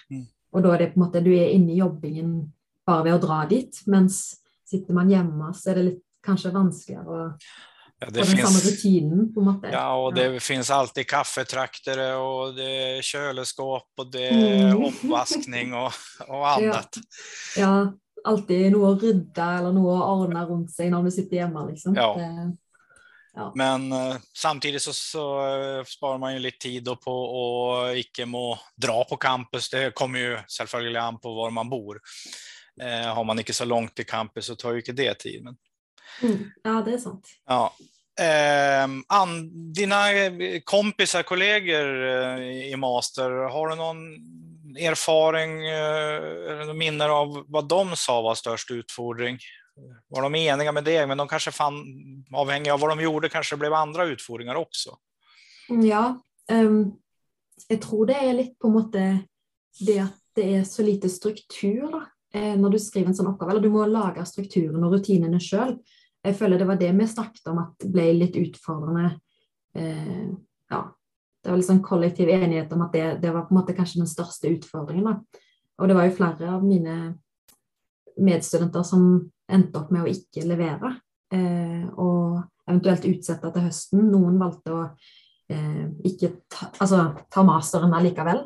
Mm. 0.48 0.58
Og 0.58 0.66
da 0.66 0.74
er 0.74 0.84
det 0.84 0.92
på 0.94 1.00
en 1.00 1.06
måte, 1.06 1.24
du 1.24 1.32
er 1.36 1.54
inne 1.54 1.74
i 1.74 1.80
jobbingen 1.82 2.36
bare 2.88 3.08
ved 3.08 3.18
å 3.18 3.24
dra 3.24 3.42
dit, 3.50 3.82
mens 3.92 4.38
sitter 4.68 4.96
man 4.96 5.10
hjemme, 5.12 5.52
så 5.56 5.72
er 5.72 5.80
det 5.80 5.88
litt 5.90 6.04
kanskje 6.28 6.56
vanskeligere 6.56 7.08
å 7.08 7.26
Ja, 8.00 8.12
det 8.14 8.26
finns, 8.26 8.42
samma 8.42 8.60
rutinen 8.60 9.34
på 9.34 9.42
något 9.42 9.64
Ja, 9.72 10.06
och 10.06 10.14
det 10.14 10.24
ja. 10.24 10.40
finns 10.40 10.72
alltid 10.72 11.08
kaffetraktare 11.08 12.16
och 12.16 12.56
det 12.56 12.98
är 12.98 13.02
kylskåp 13.02 13.90
och 13.98 14.12
det 14.12 14.28
är 14.28 14.72
mm. 14.72 14.84
uppvaskning 14.84 15.74
och, 15.74 15.92
och 16.28 16.50
annat. 16.58 16.98
Ja. 17.58 17.62
ja, 17.62 17.94
alltid 18.24 18.72
noe 18.72 18.92
å 18.92 19.00
rydde 19.02 19.48
eller 19.58 19.74
noe 19.74 19.96
å 19.96 20.12
ordne 20.22 20.46
rundt 20.46 20.76
seg 20.76 20.92
når 20.94 21.08
du 21.08 21.16
sitter 21.16 21.42
hjemme. 21.42 21.66
Liksom. 21.72 21.98
Ja. 21.98 22.12
Det, 22.20 22.30
Ja. 23.38 23.52
Men 23.56 23.94
uh, 23.94 24.16
samtidigt 24.38 24.82
så, 24.82 24.94
så 24.94 25.58
uh, 25.58 25.84
sparar 25.84 26.18
man 26.18 26.34
ju 26.34 26.40
lite 26.40 26.58
tid 26.58 26.90
på 27.04 27.84
att 27.84 27.98
icke 27.98 28.26
må 28.26 28.60
dra 28.76 29.04
på 29.04 29.18
campus. 29.18 29.70
Det 29.70 29.96
kommer 29.96 30.20
ju 30.20 30.38
självklart 30.48 31.04
an 31.04 31.20
på 31.20 31.34
var 31.34 31.50
man 31.50 31.70
bor. 31.70 32.00
Uh, 32.84 33.14
har 33.14 33.24
man 33.24 33.40
inte 33.40 33.54
så 33.54 33.66
långt 33.66 33.96
till 33.96 34.06
campus 34.06 34.46
så 34.46 34.56
tar 34.56 34.72
ju 34.72 34.78
inte 34.78 34.92
det 34.92 35.14
tid. 35.14 35.44
Men... 35.44 35.56
Mm. 36.22 36.52
Ja, 36.64 36.84
det 36.86 36.94
är 36.94 36.98
sant. 36.98 37.28
Ja. 37.46 37.74
Ehm, 38.20 39.04
an, 39.08 39.50
dina 39.74 39.98
kompisar, 40.64 41.24
kollegor 41.24 42.42
i 42.42 42.76
master, 42.76 43.30
har 43.30 43.68
du 43.68 43.76
någon 43.76 43.98
erfaring 44.78 45.66
eller 45.68 46.74
minne 46.74 47.06
av 47.06 47.46
vad 47.48 47.68
de 47.68 47.96
sa 47.96 48.22
var 48.22 48.36
störst 48.36 48.72
utfordring? 48.72 49.40
Var 50.08 50.22
de 50.22 50.36
eniga 50.36 50.72
med 50.72 50.84
det, 50.84 51.08
men 51.08 51.18
de 51.18 51.28
kanske 51.28 51.52
fann, 51.52 51.76
avhängiga 52.34 52.74
av 52.74 52.80
vad 52.80 52.90
de 52.90 53.04
gjorde, 53.04 53.30
kanske 53.30 53.56
det 53.56 53.60
blev 53.60 53.74
andra 53.74 54.06
utfordringar 54.06 54.56
också. 54.56 54.98
Ja, 55.70 56.22
um, 56.52 56.94
jag 57.68 57.82
tror 57.82 58.06
det 58.06 58.14
är 58.14 58.34
lite 58.34 58.56
på 58.60 58.68
en 58.68 58.74
måte 58.74 59.20
det 59.80 60.00
att 60.00 60.16
det 60.36 60.56
är 60.56 60.64
så 60.64 60.84
lite 60.84 61.10
struktur 61.10 61.96
eh, 62.34 62.56
när 62.56 62.70
du 62.70 62.80
skriver 62.80 63.08
en 63.08 63.16
sånn 63.16 63.28
oppgave, 63.28 63.52
eller 63.52 63.62
du 63.62 63.70
måste 63.70 63.90
lage 63.90 64.26
strukturen 64.26 64.84
och 64.84 64.92
rutinerna 64.92 65.40
själv. 65.40 65.78
Jag 66.22 66.38
føler 66.38 66.60
det 66.60 66.66
var 66.66 66.76
det 66.76 66.92
vi 66.92 67.08
snakket 67.08 67.48
om 67.48 67.58
att 67.58 67.76
det 67.80 67.88
blev 67.88 68.16
lite 68.16 68.40
utfordrande. 68.40 69.20
Uh, 69.78 69.84
eh, 69.84 70.30
ja, 70.70 70.98
det 71.44 71.50
var 71.50 71.58
liksom 71.58 71.84
kollektiv 71.84 72.30
enighet 72.30 72.74
om 72.74 72.82
att 72.82 72.94
det, 72.94 73.18
det, 73.22 73.32
var 73.32 73.42
på 73.42 73.48
en 73.56 73.60
måte 73.60 73.74
kanskje 73.74 74.00
den 74.00 74.08
största 74.08 74.48
utfordringen. 74.48 75.04
Da. 75.04 75.24
Og 75.78 75.88
det 75.88 75.94
var 75.94 76.04
ju 76.04 76.12
flera 76.12 76.56
av 76.56 76.66
mina 76.66 77.14
medstudenter 78.18 78.84
som 78.84 79.32
endte 79.48 79.80
opp 79.80 79.92
med 79.94 80.04
å 80.06 80.12
ikke 80.12 80.46
levere, 80.48 80.94
eh, 81.34 81.86
og 81.96 82.42
eventuelt 82.68 83.08
utsette 83.08 83.52
til 83.54 83.68
høsten. 83.68 84.10
Noen 84.12 84.40
valgte 84.42 84.74
å 84.76 84.82
eh, 85.52 85.86
ikke 86.08 86.34
ta, 86.52 86.72
altså, 86.84 87.04
ta 87.32 87.46
masteren 87.48 87.96
allikevel. 87.96 88.44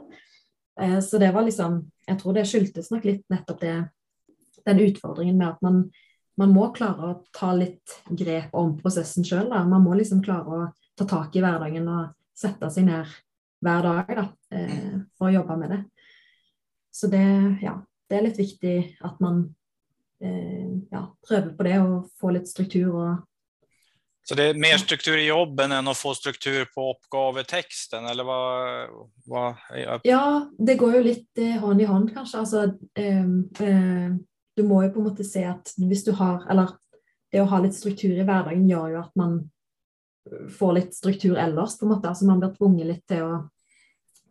Eh, 0.81 0.99
så 1.03 1.19
det 1.21 1.33
var 1.35 1.47
liksom 1.47 1.81
Jeg 2.07 2.17
tror 2.19 2.33
det 2.35 2.47
skyldtes 2.49 2.89
nok 2.91 3.05
litt 3.07 3.21
nettopp 3.31 3.59
det, 3.61 3.75
den 4.65 4.79
utfordringen 4.83 5.37
med 5.37 5.47
at 5.47 5.61
man, 5.63 5.83
man 6.35 6.51
må 6.51 6.65
klare 6.75 7.07
å 7.07 7.19
ta 7.31 7.53
litt 7.55 7.93
grep 8.09 8.51
om 8.57 8.73
prosessen 8.81 9.23
sjøl. 9.23 9.47
Man 9.47 9.85
må 9.85 9.93
liksom 9.95 10.19
klare 10.25 10.57
å 10.57 10.65
ta 10.97 11.07
tak 11.07 11.37
i 11.37 11.43
hverdagen 11.43 11.87
og 11.87 12.09
sette 12.35 12.67
seg 12.73 12.89
ned 12.89 13.07
hver 13.61 13.85
dag 13.85 14.11
da, 14.17 14.25
eh, 14.51 14.97
for 15.15 15.29
å 15.29 15.35
jobbe 15.37 15.57
med 15.61 15.71
det. 15.75 15.79
Så 16.91 17.07
det, 17.07 17.23
ja, 17.63 17.77
det 18.09 18.17
er 18.17 18.25
litt 18.25 18.41
viktig 18.41 18.75
at 19.07 19.21
man 19.23 19.45
ja, 20.21 21.01
prøver 21.27 21.53
på 21.57 21.65
det 21.65 21.77
og 21.81 22.09
får 22.21 22.35
litt 22.35 22.49
struktur 22.49 22.89
og 22.93 23.11
så 24.23 24.35
det 24.35 24.43
är 24.43 24.53
mer 24.53 24.77
struktur 24.77 25.17
i 25.17 25.27
jobben 25.27 25.71
än 25.71 25.87
att 25.87 25.97
få 25.97 26.13
struktur 26.13 26.65
på 26.65 26.89
oppgavetexten, 26.89 28.05
eller 28.05 28.23
vad? 28.23 28.89
vad 29.25 29.55
ja, 30.03 30.49
det 30.57 30.75
går 30.75 30.95
jo 30.95 31.01
litt 31.03 31.37
eh, 31.37 31.57
hånd 31.57 31.81
i 31.81 31.87
hånd, 31.89 32.13
kanskje. 32.13 32.39
Altså, 32.39 32.63
eh, 32.95 33.25
eh, 33.67 34.13
du 34.55 34.63
må 34.63 34.83
jo 34.83 34.91
på 34.93 35.01
en 35.01 35.07
måte 35.09 35.25
se 35.25 35.41
at 35.49 35.73
hvis 35.77 36.05
du 36.05 36.11
har 36.11 36.45
Eller 36.49 36.69
det 37.31 37.41
å 37.41 37.49
ha 37.49 37.61
litt 37.63 37.75
struktur 37.75 38.13
i 38.13 38.25
hverdagen 38.27 38.69
gjør 38.69 38.93
jo 38.93 39.01
at 39.01 39.15
man 39.15 39.37
får 40.53 40.73
litt 40.75 40.95
struktur 40.95 41.37
ellers, 41.39 41.77
på 41.79 41.87
en 41.87 41.93
måte. 41.95 42.09
Altså 42.09 42.27
man 42.27 42.39
blir 42.43 42.53
tvunget 42.53 42.87
litt 42.87 43.05
til 43.09 43.23
å 43.25 43.35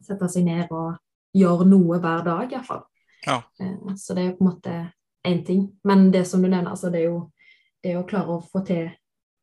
sette 0.04 0.28
seg 0.30 0.44
ned 0.46 0.70
og 0.70 1.00
gjøre 1.36 1.66
noe 1.66 1.98
hver 1.98 2.24
dag, 2.26 2.52
iallfall. 2.52 2.84
Ja. 3.26 3.40
Eh, 3.60 3.96
så 3.98 4.14
det 4.14 4.28
jo 4.28 4.36
på 4.38 4.44
en 4.44 4.50
måte 4.52 4.76
én 5.28 5.44
ting. 5.46 5.66
Men 5.84 6.10
det 6.10 6.24
som 6.28 6.42
du 6.42 6.48
nevner, 6.48 6.70
altså 6.70 6.90
det 6.90 7.02
er 7.02 7.10
jo 7.10 7.20
det 7.82 7.96
å 7.96 8.06
klare 8.08 8.36
å 8.36 8.44
få 8.44 8.62
til 8.66 8.90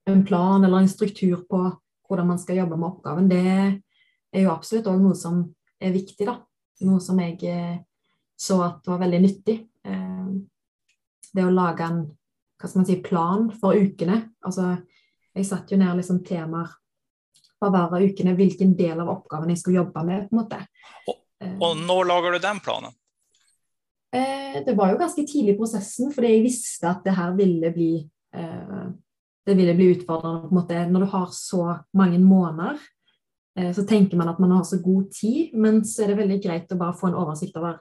en 0.07 0.23
plan 0.25 0.63
eller 0.63 0.83
en 0.83 0.89
struktur 0.89 1.43
på 1.49 1.61
hvordan 2.07 2.29
man 2.29 2.39
skal 2.39 2.61
jobbe 2.61 2.77
med 2.77 2.87
oppgaven, 2.87 3.29
det 3.29 3.43
er 4.31 4.45
jo 4.45 4.53
absolutt 4.53 4.87
òg 4.87 5.01
noe 5.01 5.17
som 5.17 5.41
er 5.81 5.95
viktig, 5.95 6.27
da. 6.27 6.37
Noe 6.87 7.01
som 7.03 7.19
jeg 7.19 7.35
såg 7.39 7.49
eh, 7.51 7.77
så 8.37 8.59
at 8.61 8.87
var 8.87 9.01
veldig 9.01 9.19
nyttig. 9.23 9.57
Eh, 9.83 10.29
det 11.33 11.41
det 11.41 11.45
å 11.45 11.53
lage 11.53 11.85
en 11.85 12.05
hva 12.57 12.69
skal 12.69 12.81
man 12.81 12.87
si, 12.89 12.97
plan 13.05 13.49
for 13.61 13.77
ukene. 13.77 14.15
Altså, 14.45 14.71
jeg 15.37 15.45
satte 15.45 15.75
jo 15.75 15.81
ned 15.81 15.99
liksom 15.99 16.23
temaer 16.25 16.71
for 17.57 17.73
hver 17.73 17.91
av 17.93 18.01
ukene, 18.01 18.33
hvilken 18.37 18.73
del 18.77 19.01
av 19.03 19.11
oppgaven 19.13 19.51
jeg 19.53 19.61
skulle 19.61 19.83
jobbe 19.83 20.03
med. 20.07 20.25
på 20.25 20.33
en 20.33 20.39
måte. 20.41 20.61
Og, 21.09 21.19
og 21.61 21.77
når 21.83 22.09
lager 22.09 22.33
du 22.33 22.39
den 22.41 22.61
planen? 22.65 22.95
Eh, 24.15 24.63
det 24.65 24.75
var 24.77 24.91
jo 24.91 24.99
ganske 25.01 25.25
tidlig 25.27 25.55
i 25.55 25.57
prosessen, 25.57 26.11
fordi 26.15 26.31
jeg 26.31 26.45
visste 26.45 26.87
at 26.89 27.03
det 27.03 27.15
her 27.17 27.33
ville 27.35 27.71
bli 27.75 27.91
eh, 28.35 28.85
det 29.47 29.55
ville 29.55 29.75
bli 29.75 29.91
utfordrende 29.95 30.41
på 30.43 30.51
en 30.51 30.59
måte, 30.59 30.85
når 30.91 31.03
du 31.03 31.09
har 31.11 31.27
så 31.31 31.63
mange 31.95 32.19
måneder. 32.19 32.79
Eh, 33.59 33.73
så 33.75 33.85
tenker 33.87 34.17
man 34.19 34.29
at 34.29 34.39
man 34.39 34.51
har 34.51 34.63
så 34.63 34.79
god 34.83 35.11
tid, 35.11 35.53
men 35.55 35.83
så 35.85 36.03
er 36.03 36.11
det 36.11 36.21
veldig 36.21 36.39
greit 36.43 36.71
å 36.71 36.79
bare 36.79 36.95
få 36.99 37.11
en 37.11 37.19
oversikt 37.19 37.55
over 37.59 37.79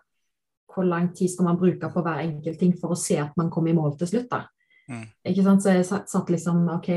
hvor 0.75 0.85
lang 0.85 1.09
tid 1.16 1.30
skal 1.33 1.49
man 1.49 1.59
bruke 1.59 1.88
på 1.90 2.02
hver 2.04 2.21
enkelt 2.21 2.59
ting 2.61 2.75
for 2.76 2.92
å 2.92 3.00
se 3.00 3.16
at 3.18 3.33
man 3.38 3.50
kommer 3.50 3.73
i 3.73 3.76
mål 3.78 3.97
til 3.99 4.11
slutt. 4.11 4.28
da. 4.30 4.42
Mm. 4.90 5.06
Ikke 5.26 5.42
sant? 5.42 5.62
Så 5.64 5.73
jeg 5.73 5.87
satt 5.88 6.30
liksom 6.30 6.66
OK, 6.76 6.90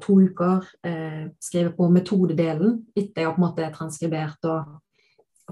to 0.00 0.20
uker, 0.22 0.68
eh, 0.86 1.24
skrevet 1.42 1.76
på 1.76 1.88
metodedelen 1.92 2.78
etter 2.96 3.24
jeg 3.24 3.34
på 3.34 3.42
en 3.42 3.44
måte 3.44 3.72
transkribert 3.74 4.48
og 4.48 4.78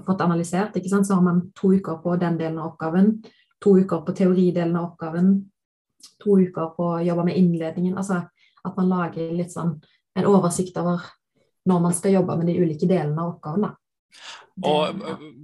fått 0.05 0.21
analysert. 0.21 0.75
ikke 0.75 0.89
sant? 0.89 1.07
Så 1.07 1.13
har 1.17 1.25
man 1.25 1.51
to 1.55 1.73
uker 1.73 2.01
på 2.03 2.15
den 2.15 2.37
delen 2.37 2.59
av 2.59 2.73
oppgaven, 2.73 3.23
to 3.63 3.77
uker 3.79 4.01
på 4.05 4.13
teoridelen 4.13 4.75
av 4.75 4.91
oppgaven, 4.91 5.31
to 6.23 6.39
uker 6.39 6.73
på 6.77 6.89
å 6.95 7.03
jobbe 7.03 7.25
med 7.25 7.37
innledningen. 7.37 7.97
altså 7.97 8.23
at 8.67 8.77
man 8.77 8.89
lager 8.89 9.31
litt 9.35 9.53
sånn 9.53 9.77
en 10.17 10.27
oversikt 10.27 10.77
over 10.81 11.03
når 11.67 11.83
man 11.83 11.93
skal 11.95 12.15
jobbe 12.17 12.37
med 12.39 12.49
de 12.49 12.57
ulike 12.59 12.87
delene 12.89 13.21
av 13.21 13.35
oppgaven. 13.35 13.67
da. 13.67 13.75
Och 14.57 14.87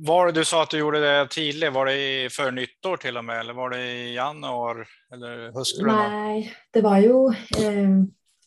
var 0.08 0.26
det 0.26 0.32
du 0.32 0.46
sa 0.46 0.64
att 0.64 0.70
du 0.70 0.78
gjorde 0.78 1.00
det 1.00 1.28
tidigt, 1.30 1.74
var 1.74 1.86
det 1.86 2.34
för 2.34 2.52
nyttår 2.52 2.98
till 2.98 3.18
och 3.18 3.26
med, 3.26 3.40
eller 3.40 3.54
var 3.54 3.70
det 3.70 3.82
i 3.92 4.16
januari 4.16 4.86
eller 5.14 5.52
höstgröna? 5.52 6.08
Nej, 6.10 6.54
det 6.72 6.82
var 6.82 6.98
ju, 6.98 7.28
eh, 7.58 7.90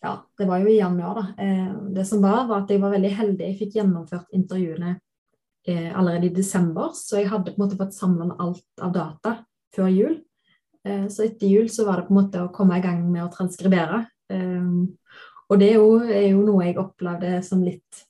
ja, 0.00 0.26
det 0.38 0.44
var 0.44 0.58
ju 0.58 0.70
i 0.70 0.78
januari. 0.78 1.24
Eh, 1.38 1.72
det 1.94 2.04
som 2.04 2.22
var, 2.22 2.46
var 2.46 2.64
at 2.64 2.70
jeg 2.70 2.80
var 2.80 2.90
veldig 2.90 3.10
heldig. 3.10 3.46
Jeg 3.46 3.58
fikk 3.58 3.78
gjennomført 3.78 4.34
intervjuene 4.34 4.96
eh, 5.66 5.90
allerede 5.98 6.30
i 6.30 6.34
desember, 6.36 6.92
så 6.94 7.20
jeg 7.20 7.30
hadde 7.30 7.52
på 7.52 7.60
en 7.60 7.66
måte 7.66 7.78
fått 7.80 7.96
samla 7.96 8.36
alt 8.42 8.82
av 8.82 8.94
data 8.94 9.36
før 9.76 9.92
jul. 9.92 10.16
Eh, 10.86 11.06
så 11.12 11.26
etter 11.26 11.50
jul 11.50 11.70
så 11.72 11.86
var 11.86 12.00
det 12.00 12.08
på 12.08 12.14
en 12.14 12.20
måte 12.22 12.42
å 12.44 12.52
komme 12.54 12.78
i 12.78 12.84
gang 12.84 13.02
med 13.10 13.24
å 13.26 13.32
transkribere. 13.32 14.04
Eh, 14.32 14.68
og 15.46 15.62
det 15.62 15.70
er 15.72 15.78
jo, 15.78 15.90
er 16.02 16.28
jo, 16.32 16.42
noe 16.46 16.66
jeg 16.66 16.78
opplevde 16.80 17.38
som 17.46 17.62
litt 17.62 18.04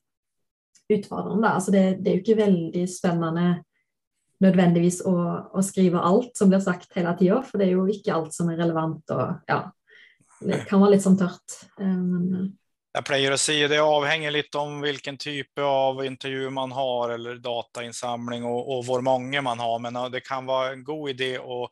utfordrende. 0.93 1.51
Altså 1.51 1.75
det, 1.75 1.85
det, 2.01 2.11
er 2.11 2.19
jo 2.19 2.25
ikke 2.25 2.43
veldig 2.43 2.85
spennende 2.91 3.49
nødvendigvis 4.45 5.01
å, 5.09 5.17
å 5.57 5.65
skrive 5.65 6.03
alt 6.05 6.37
som 6.37 6.51
blir 6.53 6.61
sagt 6.65 6.93
hele 6.97 7.15
tida, 7.19 7.41
for 7.45 7.61
det 7.61 7.69
er 7.71 7.75
jo 7.79 7.87
ikke 7.93 8.15
alt 8.15 8.37
som 8.37 8.51
er 8.53 8.61
relevant. 8.61 9.03
og 9.13 9.49
ja, 9.49 9.63
Det 10.41 10.63
kan 10.69 10.83
være 10.83 10.97
litt 10.97 11.05
sånn 11.05 11.19
tørt. 11.21 11.61
Eh, 11.81 11.97
men, 11.97 12.31
eh, 12.41 12.49
jeg 12.97 13.05
pleier 13.05 13.35
å 13.35 13.37
si 13.41 13.59
det 13.69 13.79
avhenger 13.83 14.33
litt 14.33 14.55
om 14.57 14.79
hvilken 14.81 15.19
type 15.21 15.63
av 15.63 16.01
intervju 16.05 16.51
man 16.51 16.73
har, 16.73 17.13
eller 17.19 17.41
datainnsamling, 17.45 18.47
og, 18.49 18.71
og 18.73 18.85
hvor 18.89 19.05
mange 19.05 19.43
man 19.45 19.61
har. 19.61 19.79
Men 19.85 19.99
det 20.13 20.25
kan 20.25 20.49
være 20.49 20.73
en 20.73 20.85
god 20.85 21.11
idé 21.13 21.35
å 21.39 21.67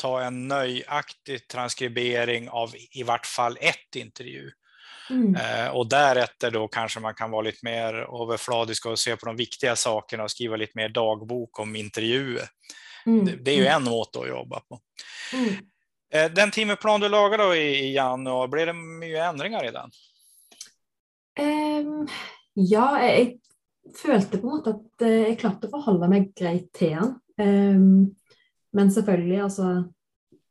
ta 0.00 0.14
en 0.24 0.46
nöjaktig 0.48 1.42
transkribering 1.48 2.48
av 2.48 2.72
i 2.76 3.02
vart 3.02 3.26
fall 3.26 3.58
ett 3.60 3.96
intervju. 3.96 4.50
Mm. 5.10 5.36
Eh, 5.36 5.68
och 5.68 5.88
därefter 5.88 6.50
då 6.50 6.68
kanske 6.68 7.00
man 7.00 7.14
kan 7.14 7.30
vara 7.30 7.42
lite 7.42 7.58
mer 7.62 7.94
överfladisk 8.22 8.86
och 8.86 8.98
se 8.98 9.16
på 9.16 9.26
de 9.26 9.36
viktiga 9.36 9.76
sakerna 9.76 10.24
och 10.24 10.30
skriva 10.30 10.56
lite 10.56 10.72
mer 10.74 10.88
dagbok 10.88 11.60
om 11.60 11.76
intervjuer. 11.76 12.48
Mm. 13.06 13.44
Det, 13.44 13.50
är 13.50 13.56
ju 13.56 13.66
mm. 13.66 13.76
en 13.76 13.90
måte 13.90 14.18
att 14.20 14.28
jobba 14.28 14.60
på. 14.60 14.80
Mm. 15.32 15.54
Eh, 16.12 16.32
den 16.32 16.50
timeplan 16.50 17.00
du 17.00 17.08
lagade 17.08 17.42
då 17.42 17.54
i, 17.54 17.78
i 17.78 17.94
januari, 17.94 18.48
blev 18.48 18.66
det 18.66 18.72
mycket 18.72 19.22
ändringar 19.22 19.68
i 19.68 19.70
den? 19.70 19.90
Um, 21.36 22.06
ja, 22.56 22.86
jeg 23.04 23.34
følte 23.96 24.40
på 24.40 24.48
en 24.48 24.54
måte 24.54 24.72
at 24.72 25.04
eh, 25.04 25.26
jeg 25.30 25.40
klarte 25.40 25.68
å 25.68 25.74
forholde 25.74 26.08
meg 26.10 26.30
greit 26.36 26.70
til 26.76 26.94
den. 26.96 27.12
Um, 27.36 27.44
ehm, 27.44 28.00
men 28.76 28.92
selvfølgelig, 28.92 29.42
altså 29.48 29.74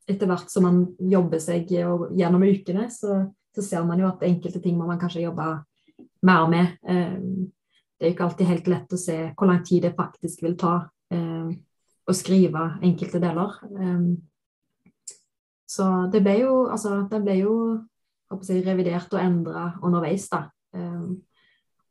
Etter 0.05 0.29
hvert 0.29 0.51
som 0.53 0.61
man 0.67 0.75
jobber 1.09 1.39
seg 1.41 1.71
gjennom 1.73 2.43
ukene, 2.45 2.83
så, 2.93 3.23
så, 3.57 3.63
ser 3.65 3.87
man 3.89 3.97
jo 3.97 4.05
at 4.05 4.21
enkelte 4.27 4.59
ting 4.61 4.75
må 4.77 4.85
man 4.85 4.99
kanskje 5.01 5.23
jobbe 5.23 5.47
mer 6.29 6.43
med. 6.51 6.75
Ehm, 6.85 7.47
det 7.97 8.05
er 8.05 8.11
jo 8.11 8.13
ikke 8.13 8.27
alltid 8.27 8.51
helt 8.51 8.69
lett 8.69 8.93
å 8.93 8.99
se 9.01 9.15
hvor 9.31 9.49
lang 9.49 9.63
tid 9.65 9.87
det 9.87 9.95
faktisk 9.97 10.43
vil 10.45 10.53
ta 10.61 10.75
ehm, 11.09 11.49
å 12.05 12.13
skrive 12.13 12.67
enkelte 12.85 13.23
deler. 13.23 13.57
Ehm, 13.81 14.11
så 15.65 15.89
det 16.13 16.21
ble 16.21 16.37
jo, 16.43 16.53
altså, 16.69 16.99
det 17.09 17.23
ble 17.25 17.39
jo 17.39 17.55
jeg, 18.29 18.61
revidert 18.67 19.09
og 19.17 19.23
endra 19.25 19.71
underveis, 19.81 20.29
da. 20.29 20.45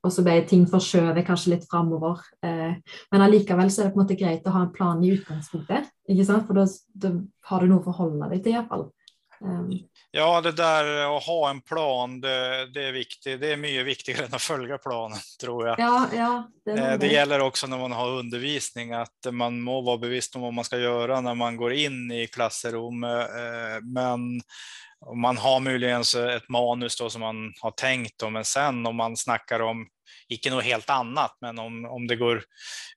Og 0.04 0.12
så 0.12 0.24
ble 0.24 0.36
ting 0.48 0.66
forskjøvet 0.68 1.24
kanskje 1.24 1.54
litt 1.54 1.64
framover. 1.70 2.20
Eh, 2.44 2.76
men 3.12 3.24
allikevel 3.24 3.70
så 3.72 3.82
er 3.82 3.88
det 3.88 3.94
på 3.94 4.00
en 4.00 4.04
måte 4.04 4.18
greit 4.20 4.44
å 4.44 4.52
ha 4.52 4.66
en 4.66 4.74
plan 4.74 5.00
i 5.00 5.14
utgangspunktet. 5.14 5.88
ikke 6.10 6.26
sant? 6.28 6.44
For 6.48 6.60
da, 6.60 7.14
har 7.48 7.64
du 7.64 7.72
noe 7.72 7.80
å 7.80 7.86
forholde 7.86 8.28
deg 8.34 8.44
til, 8.44 8.58
iallfall. 8.58 8.90
Um. 9.44 9.72
Ja, 10.14 10.28
det 10.44 10.52
der 10.60 11.08
å 11.10 11.16
ha 11.18 11.38
en 11.50 11.58
plan, 11.66 12.20
det, 12.22 12.36
det, 12.76 12.84
er 12.90 12.92
viktig. 12.94 13.34
Det 13.40 13.54
er 13.54 13.58
mye 13.60 13.82
viktigere 13.84 14.28
enn 14.28 14.36
å 14.36 14.42
følge 14.42 14.78
planen, 14.78 15.24
tror 15.42 15.70
jeg. 15.70 15.80
Ja, 15.80 15.96
ja, 16.14 16.30
det, 16.68 16.76
eh, 16.76 16.92
det 17.00 17.10
gjelder 17.10 17.42
også 17.42 17.68
når 17.72 17.82
man 17.86 17.96
har 17.96 18.20
undervisning, 18.20 18.92
at 19.00 19.32
man 19.32 19.56
må 19.64 19.80
være 19.88 20.04
bevisst 20.04 20.36
om 20.36 20.44
hva 20.44 20.52
man 20.60 20.68
skal 20.68 20.84
gjøre 20.84 21.18
når 21.24 21.40
man 21.40 21.58
går 21.58 21.76
inn 21.80 22.04
i 22.12 22.26
klasserommet. 22.30 23.40
Eh, 23.40 23.78
men 25.06 25.20
man 25.20 25.36
har 25.36 25.60
muligens 25.60 26.14
et 26.14 26.48
manus 26.48 26.96
då, 26.96 27.10
som 27.10 27.20
man 27.20 27.52
har 27.60 27.70
tenkt 27.70 28.22
om, 28.22 28.32
men 28.32 28.44
sen 28.44 28.86
om 28.86 28.96
man 28.96 29.16
snakker 29.16 29.62
om 29.62 29.86
ikke 30.32 30.52
noe 30.52 30.64
helt 30.64 30.90
annet, 30.90 31.34
men 31.40 31.58
om, 31.58 31.84
om 31.84 32.06
det 32.06 32.16
går 32.16 32.42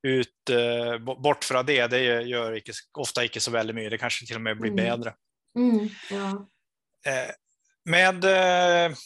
ut 0.08 0.52
eh, 0.52 0.98
bort 0.98 1.44
fra 1.44 1.64
det, 1.64 1.82
det 1.92 2.02
gjør 2.30 2.60
ikke, 2.60 2.76
ofte 3.00 3.26
ikke 3.28 3.44
så 3.44 3.52
veldig 3.52 3.76
mye. 3.76 3.92
Det 3.92 4.00
kanskje 4.02 4.28
til 4.30 4.40
og 4.40 4.46
med 4.46 4.60
blir 4.60 4.74
mm. 4.74 4.80
bedre. 4.80 5.14
Mm, 5.58 5.88
ja. 6.14 6.32
eh, 7.12 7.32
med 7.90 8.28
eh, 8.30 8.98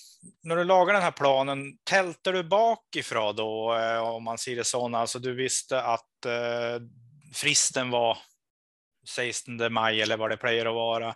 når 0.44 0.62
du 0.62 0.64
lager 0.70 0.98
denne 0.98 1.12
planen, 1.18 1.64
telter 1.88 2.38
du 2.38 2.44
bakifra 2.50 3.32
da, 3.38 3.52
eh, 3.78 4.10
om 4.18 4.26
man 4.30 4.42
sier 4.42 4.62
det 4.62 4.70
sånn? 4.70 4.98
Altså 4.98 5.22
du 5.24 5.32
visste 5.38 5.82
at 5.82 6.30
eh, 6.30 6.78
fristen 7.38 7.94
var 7.94 8.22
16 9.08 9.74
maj 9.74 10.02
eller 10.02 10.18
vad 10.18 10.30
det 10.30 10.38
plejer 10.38 10.66
att 10.66 10.76
vara. 10.76 11.16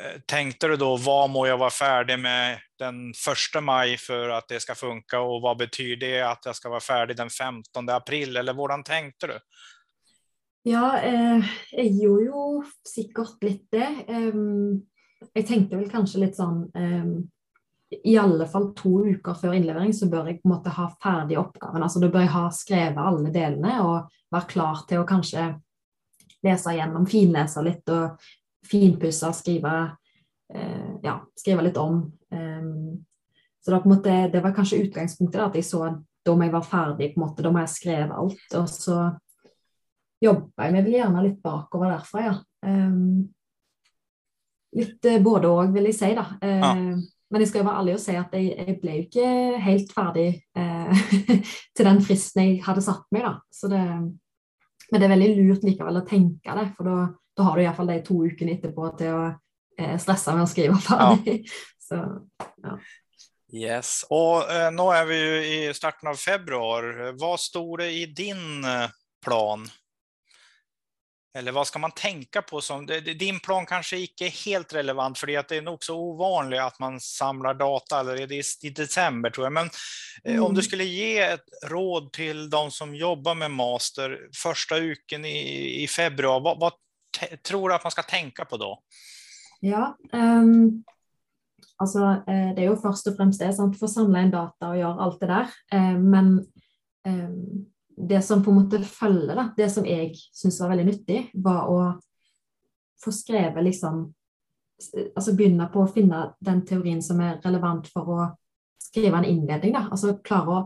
Eh, 0.00 0.20
tänkte 0.26 0.68
du 0.68 0.76
då, 0.76 0.96
vad 0.96 1.30
må 1.30 1.46
jag 1.46 1.58
vara 1.58 1.70
färdig 1.70 2.18
med 2.18 2.58
den 2.78 3.12
första 3.14 3.60
maj 3.60 3.96
för 3.98 4.28
att 4.28 4.48
det 4.48 4.60
ska 4.60 4.74
funka 4.74 5.20
och 5.20 5.42
vad 5.42 5.58
betyder 5.58 6.06
det 6.06 6.22
att 6.30 6.42
jag 6.44 6.56
ska 6.56 6.68
vara 6.68 6.80
färdig 6.80 7.16
den 7.16 7.30
15 7.30 7.88
april 7.88 8.36
eller 8.36 8.54
hvordan 8.54 8.82
tänkte 8.82 9.26
du? 9.26 9.38
Ja, 10.62 10.98
eh, 10.98 11.44
jag 11.72 11.86
gjorde 11.86 12.24
ju 12.24 12.62
säkert 12.94 13.42
lite. 13.42 13.78
Eh, 14.08 14.34
jag 15.32 15.46
tänkte 15.46 15.76
väl 15.76 15.90
kanske 15.90 16.18
lite 16.18 16.34
sån, 16.34 16.70
eh, 16.74 17.04
I 18.02 18.18
alla 18.18 18.46
fall 18.46 18.74
två 18.74 19.04
veckor 19.04 19.34
före 19.34 19.56
inlevering 19.56 19.94
så 19.94 20.06
bör 20.06 20.26
jag 20.26 20.42
på 20.42 20.48
måte 20.48 20.70
ha 20.70 20.96
färdig 21.02 21.36
uppgiften. 21.36 21.82
Alltså 21.82 21.98
då 21.98 22.08
bör 22.08 22.20
jag 22.20 22.28
ha 22.28 22.50
skrivit 22.50 22.96
alla 22.96 23.30
delarna 23.30 23.84
och 23.84 24.10
vara 24.28 24.42
klar 24.42 24.78
till 24.88 24.98
att 24.98 25.08
kanske 25.08 25.60
läsa 26.42 26.72
igenom, 26.72 27.06
finläsa 27.06 27.62
lite 27.62 27.92
och 27.92 28.20
finpusse, 28.68 29.30
skrive, 29.36 29.74
uh, 30.54 30.90
ja, 31.04 31.18
skrive 31.38 31.66
litt 31.66 31.78
om. 31.80 32.02
Um, 32.34 33.04
så 33.64 33.76
en 33.76 33.88
måte, 33.88 34.28
Det 34.32 34.42
var 34.44 34.54
kanskje 34.54 34.82
utgangspunktet, 34.84 35.40
da, 35.40 35.46
at 35.46 35.54
jeg 35.54 35.64
så 35.64 35.84
at 35.88 36.02
da 36.24 36.34
må 36.36 36.46
jeg 36.46 36.52
være 36.52 36.68
ferdig, 36.68 37.10
på 37.12 37.20
en 37.20 37.26
måte, 37.26 37.44
da 37.44 37.52
må 37.52 37.60
jeg 37.60 37.72
skrive 37.74 38.16
alt. 38.16 38.54
og 38.56 38.68
så 38.68 38.98
jobber 40.24 40.64
jeg 40.64 40.72
meg 40.72 40.84
vel 40.84 40.94
gjerne 40.96 41.24
litt 41.24 41.40
bakover 41.44 41.92
derfra, 41.92 42.22
ja. 42.24 42.36
Um, 42.64 43.26
litt 44.74 45.04
eh, 45.04 45.20
både 45.22 45.50
òg, 45.50 45.74
vil 45.74 45.90
jeg 45.90 45.98
si, 45.98 46.14
da. 46.16 46.24
Ja. 46.40 46.72
Men 47.34 47.42
jeg 47.42 47.50
skal 47.50 47.64
jo 47.64 47.66
være 47.66 47.80
ærlig 47.82 47.94
og 47.96 48.02
si 48.04 48.12
at 48.14 48.34
jeg, 48.36 48.50
jeg 48.54 48.74
ble 48.78 48.92
jo 48.94 49.04
ikke 49.08 49.28
helt 49.64 49.92
ferdig 49.96 50.26
uh, 50.54 51.04
til 51.74 51.88
den 51.88 52.02
fristen 52.04 52.42
jeg 52.44 52.60
hadde 52.62 52.84
satt 52.84 53.08
meg, 53.14 53.24
da. 53.26 53.32
Så 53.50 53.70
det, 53.72 53.80
men 54.90 55.00
det 55.00 55.06
er 55.06 55.12
veldig 55.14 55.30
lurt 55.40 55.64
likevel 55.66 55.98
å 55.98 56.04
tenke 56.06 56.56
det, 56.58 56.66
for 56.76 56.86
da, 56.86 56.98
da 57.36 57.46
har 57.48 57.56
du 57.56 57.64
iallfall 57.64 57.90
de 57.92 58.00
to 58.06 58.18
ukene 58.24 58.56
etterpå 58.56 58.90
til 58.98 59.14
å 59.14 59.24
stresse 60.00 60.34
med 60.34 60.46
å 60.46 60.50
skrive 60.50 60.80
ferdig. 60.82 61.40
Ja. 61.44 61.62
Så, 61.84 61.96
ja. 62.64 62.76
Yes, 63.54 63.88
og 64.10 64.48
eh, 64.50 64.70
nå 64.74 64.86
er 64.94 65.04
vi 65.06 65.18
jo 65.20 65.34
i 65.44 65.56
starten 65.76 66.08
av 66.10 66.16
februar. 66.18 67.12
Hva 67.20 67.34
sto 67.38 67.64
det 67.78 67.90
i 67.92 68.06
din 68.10 68.64
plan 69.22 69.66
eller 71.38 71.52
vad 71.52 71.66
ska 71.66 71.78
man 71.78 71.92
tänka 71.92 72.42
på? 72.42 72.60
Som, 72.60 72.86
din 73.18 73.40
plan 73.40 73.66
kanske 73.66 73.98
inte 73.98 74.24
är 74.24 74.46
helt 74.46 74.74
relevant 74.74 75.18
för 75.18 75.26
det 75.26 75.52
är 75.52 75.62
nog 75.62 75.84
så 75.84 75.96
ovanligt 75.96 76.60
att 76.60 76.78
man 76.78 77.00
samlar 77.00 77.54
data 77.54 78.00
eller 78.00 78.32
i 78.32 78.70
december 78.70 79.30
tror 79.30 79.46
jag. 79.46 79.52
Men 79.52 79.70
mm. 80.24 80.42
om 80.42 80.54
du 80.54 80.58
mm. 80.58 80.62
skulle 80.62 80.84
ge 80.84 81.18
ett 81.18 81.44
råd 81.66 82.12
till 82.12 82.50
de 82.50 82.70
som 82.70 82.94
jobbar 82.94 83.34
med 83.34 83.50
master 83.50 84.18
första 84.42 84.76
uken 84.76 85.24
i, 85.24 85.82
i 85.82 85.88
februari, 85.88 86.42
vad, 86.42 86.60
vad 86.60 86.72
tror 87.42 87.68
du 87.68 87.74
att 87.74 87.84
man 87.84 87.90
ska 87.90 88.02
tänka 88.02 88.44
på 88.44 88.56
då? 88.56 88.82
Ja, 89.60 89.96
um, 90.12 90.84
alltså 91.76 91.98
eh, 91.98 92.54
det 92.54 92.64
är 92.64 92.70
ju 92.70 92.76
först 92.76 93.06
och 93.06 93.16
främst 93.16 93.40
det, 93.40 93.52
sant? 93.52 93.78
få 93.78 93.88
samla 93.88 94.22
in 94.22 94.30
data 94.30 94.68
och 94.68 94.78
göra 94.78 95.00
allt 95.00 95.20
det 95.20 95.26
där. 95.26 95.48
Uh, 95.74 95.98
men 95.98 96.46
um, 97.08 97.66
det 97.96 98.22
som 98.22 98.44
på 98.44 98.50
en 98.50 98.56
måte 98.56 98.78
følger, 98.78 99.34
da, 99.34 99.54
det 99.56 99.70
som 99.70 99.86
jag 99.86 100.14
syns 100.32 100.60
var 100.60 100.68
väldigt 100.68 100.86
nyttig, 100.86 101.30
var 101.34 101.88
att 101.88 102.00
få 103.04 103.12
skrevet 103.12 103.64
liksom 103.64 104.14
Alltså 105.16 105.32
begynne 105.32 105.68
på 105.70 105.84
å 105.84 105.86
finne 105.86 106.34
den 106.42 106.64
teorien 106.66 107.02
som 107.02 107.20
är 107.20 107.36
relevant 107.42 107.88
för 107.88 108.22
att 108.22 108.38
skriva 108.78 109.18
en 109.18 109.24
inledning. 109.24 109.72
Da. 109.72 109.86
Altså 109.90 110.16
klare 110.18 110.50
å 110.50 110.64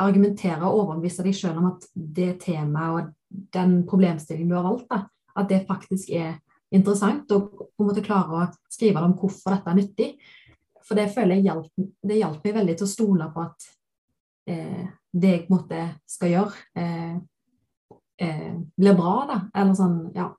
argumentere 0.00 0.62
og 0.68 0.84
overbevise 0.84 1.24
deg 1.26 1.34
sjøl 1.36 1.58
om 1.58 1.66
att 1.72 1.82
det 1.94 2.40
temaet 2.40 3.04
och 3.04 3.14
den 3.28 3.86
problemstillingen 3.86 4.48
du 4.48 4.54
har 4.54 4.62
valt 4.62 4.88
da, 4.88 5.08
at 5.42 5.50
det 5.50 5.64
faktisk 5.68 6.12
er 6.16 6.38
interessant, 6.70 7.30
og 7.34 7.50
på 7.74 7.82
en 7.82 7.90
måte 7.90 8.04
klare 8.04 8.44
å 8.44 8.46
skrive 8.70 9.02
om 9.02 9.16
hvorfor 9.18 9.56
dette 9.56 9.72
er 9.72 9.78
nyttig. 9.80 10.10
For 10.86 10.98
det 10.98 11.10
føler 11.14 11.38
jeg 11.38 11.48
hjalp, 11.50 11.70
det 12.06 12.18
hjalp 12.20 12.46
meg 12.46 12.56
veldig 12.60 12.76
til 12.78 12.86
å 12.86 12.90
stole 12.90 13.30
på 13.34 13.44
at 13.44 13.70
eh, 14.50 14.84
det 15.10 15.32
en 15.36 15.48
måte 15.50 15.86
skal 16.08 16.34
gjøre, 16.34 16.66
eh, 16.78 17.16
eh, 18.22 18.52
blir 18.78 18.98
bra, 18.98 19.16
da. 19.28 19.40
Eller 19.54 19.76
sånn, 19.78 19.98
ja. 20.16 20.30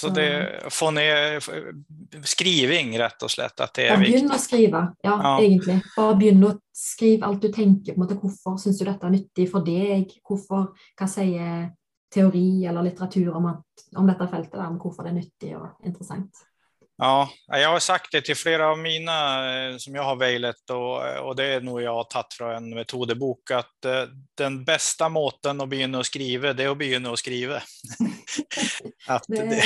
Så 0.00 0.08
det 0.16 0.70
få 0.72 0.88
ned 0.96 1.44
skriving, 2.24 2.94
rett 2.98 3.20
og 3.26 3.30
slett? 3.30 3.58
At 3.60 3.74
det 3.76 3.90
er 3.90 4.04
ja, 4.08 4.20
å 4.32 4.38
skrive, 4.40 4.80
ja, 5.04 5.12
ja, 5.12 5.32
egentlig. 5.42 5.76
Bare 5.92 6.14
begynn 6.16 6.46
å 6.48 6.54
skrive 6.72 7.28
alt 7.28 7.42
du 7.44 7.50
tenker. 7.52 7.98
på 7.98 8.06
Hvorfor 8.22 8.56
syns 8.62 8.80
du 8.80 8.86
dette 8.86 9.04
er 9.04 9.12
nyttig 9.12 9.50
for 9.50 9.66
deg? 9.66 10.14
Hvorfor, 10.24 10.70
Hva 10.96 11.10
sier 11.10 11.68
teori 12.14 12.66
eller 12.66 12.82
litteratur 12.82 13.34
om, 13.34 13.46
at, 13.46 13.84
om 13.96 14.06
dette 14.06 14.28
feltet? 14.28 14.54
Der, 14.56 14.66
om 14.66 14.78
hvorfor 14.82 15.06
det 15.06 15.12
er 15.12 15.20
nyttig 15.20 15.52
og 15.58 15.86
interessant? 15.86 16.46
Ja, 17.02 17.30
jag 17.46 17.68
har 17.68 17.78
sagt 17.78 18.12
det 18.12 18.20
till 18.20 18.36
flera 18.36 18.70
av 18.70 18.78
mina 18.78 19.12
eh, 19.70 19.76
som 19.76 19.94
jag 19.94 20.02
har 20.02 20.16
veilet 20.16 20.70
och, 20.70 21.18
och 21.18 21.36
det 21.36 21.44
är 21.44 21.60
nog 21.60 21.82
jag 21.82 21.94
har 21.94 22.04
tagit 22.04 22.34
från 22.34 22.56
en 22.56 22.74
metodebok 22.74 23.50
att 23.50 23.84
eh, 23.84 24.02
den 24.36 24.64
bästa 24.64 25.08
måten 25.08 25.60
att 25.60 25.68
begynna 25.68 26.00
att 26.00 26.06
skriva 26.06 26.52
det 26.52 26.64
är 26.64 26.68
att 26.68 26.78
begynna 26.78 27.10
att 27.10 27.18
skriva. 27.18 27.56
att 29.08 29.24
det, 29.28 29.62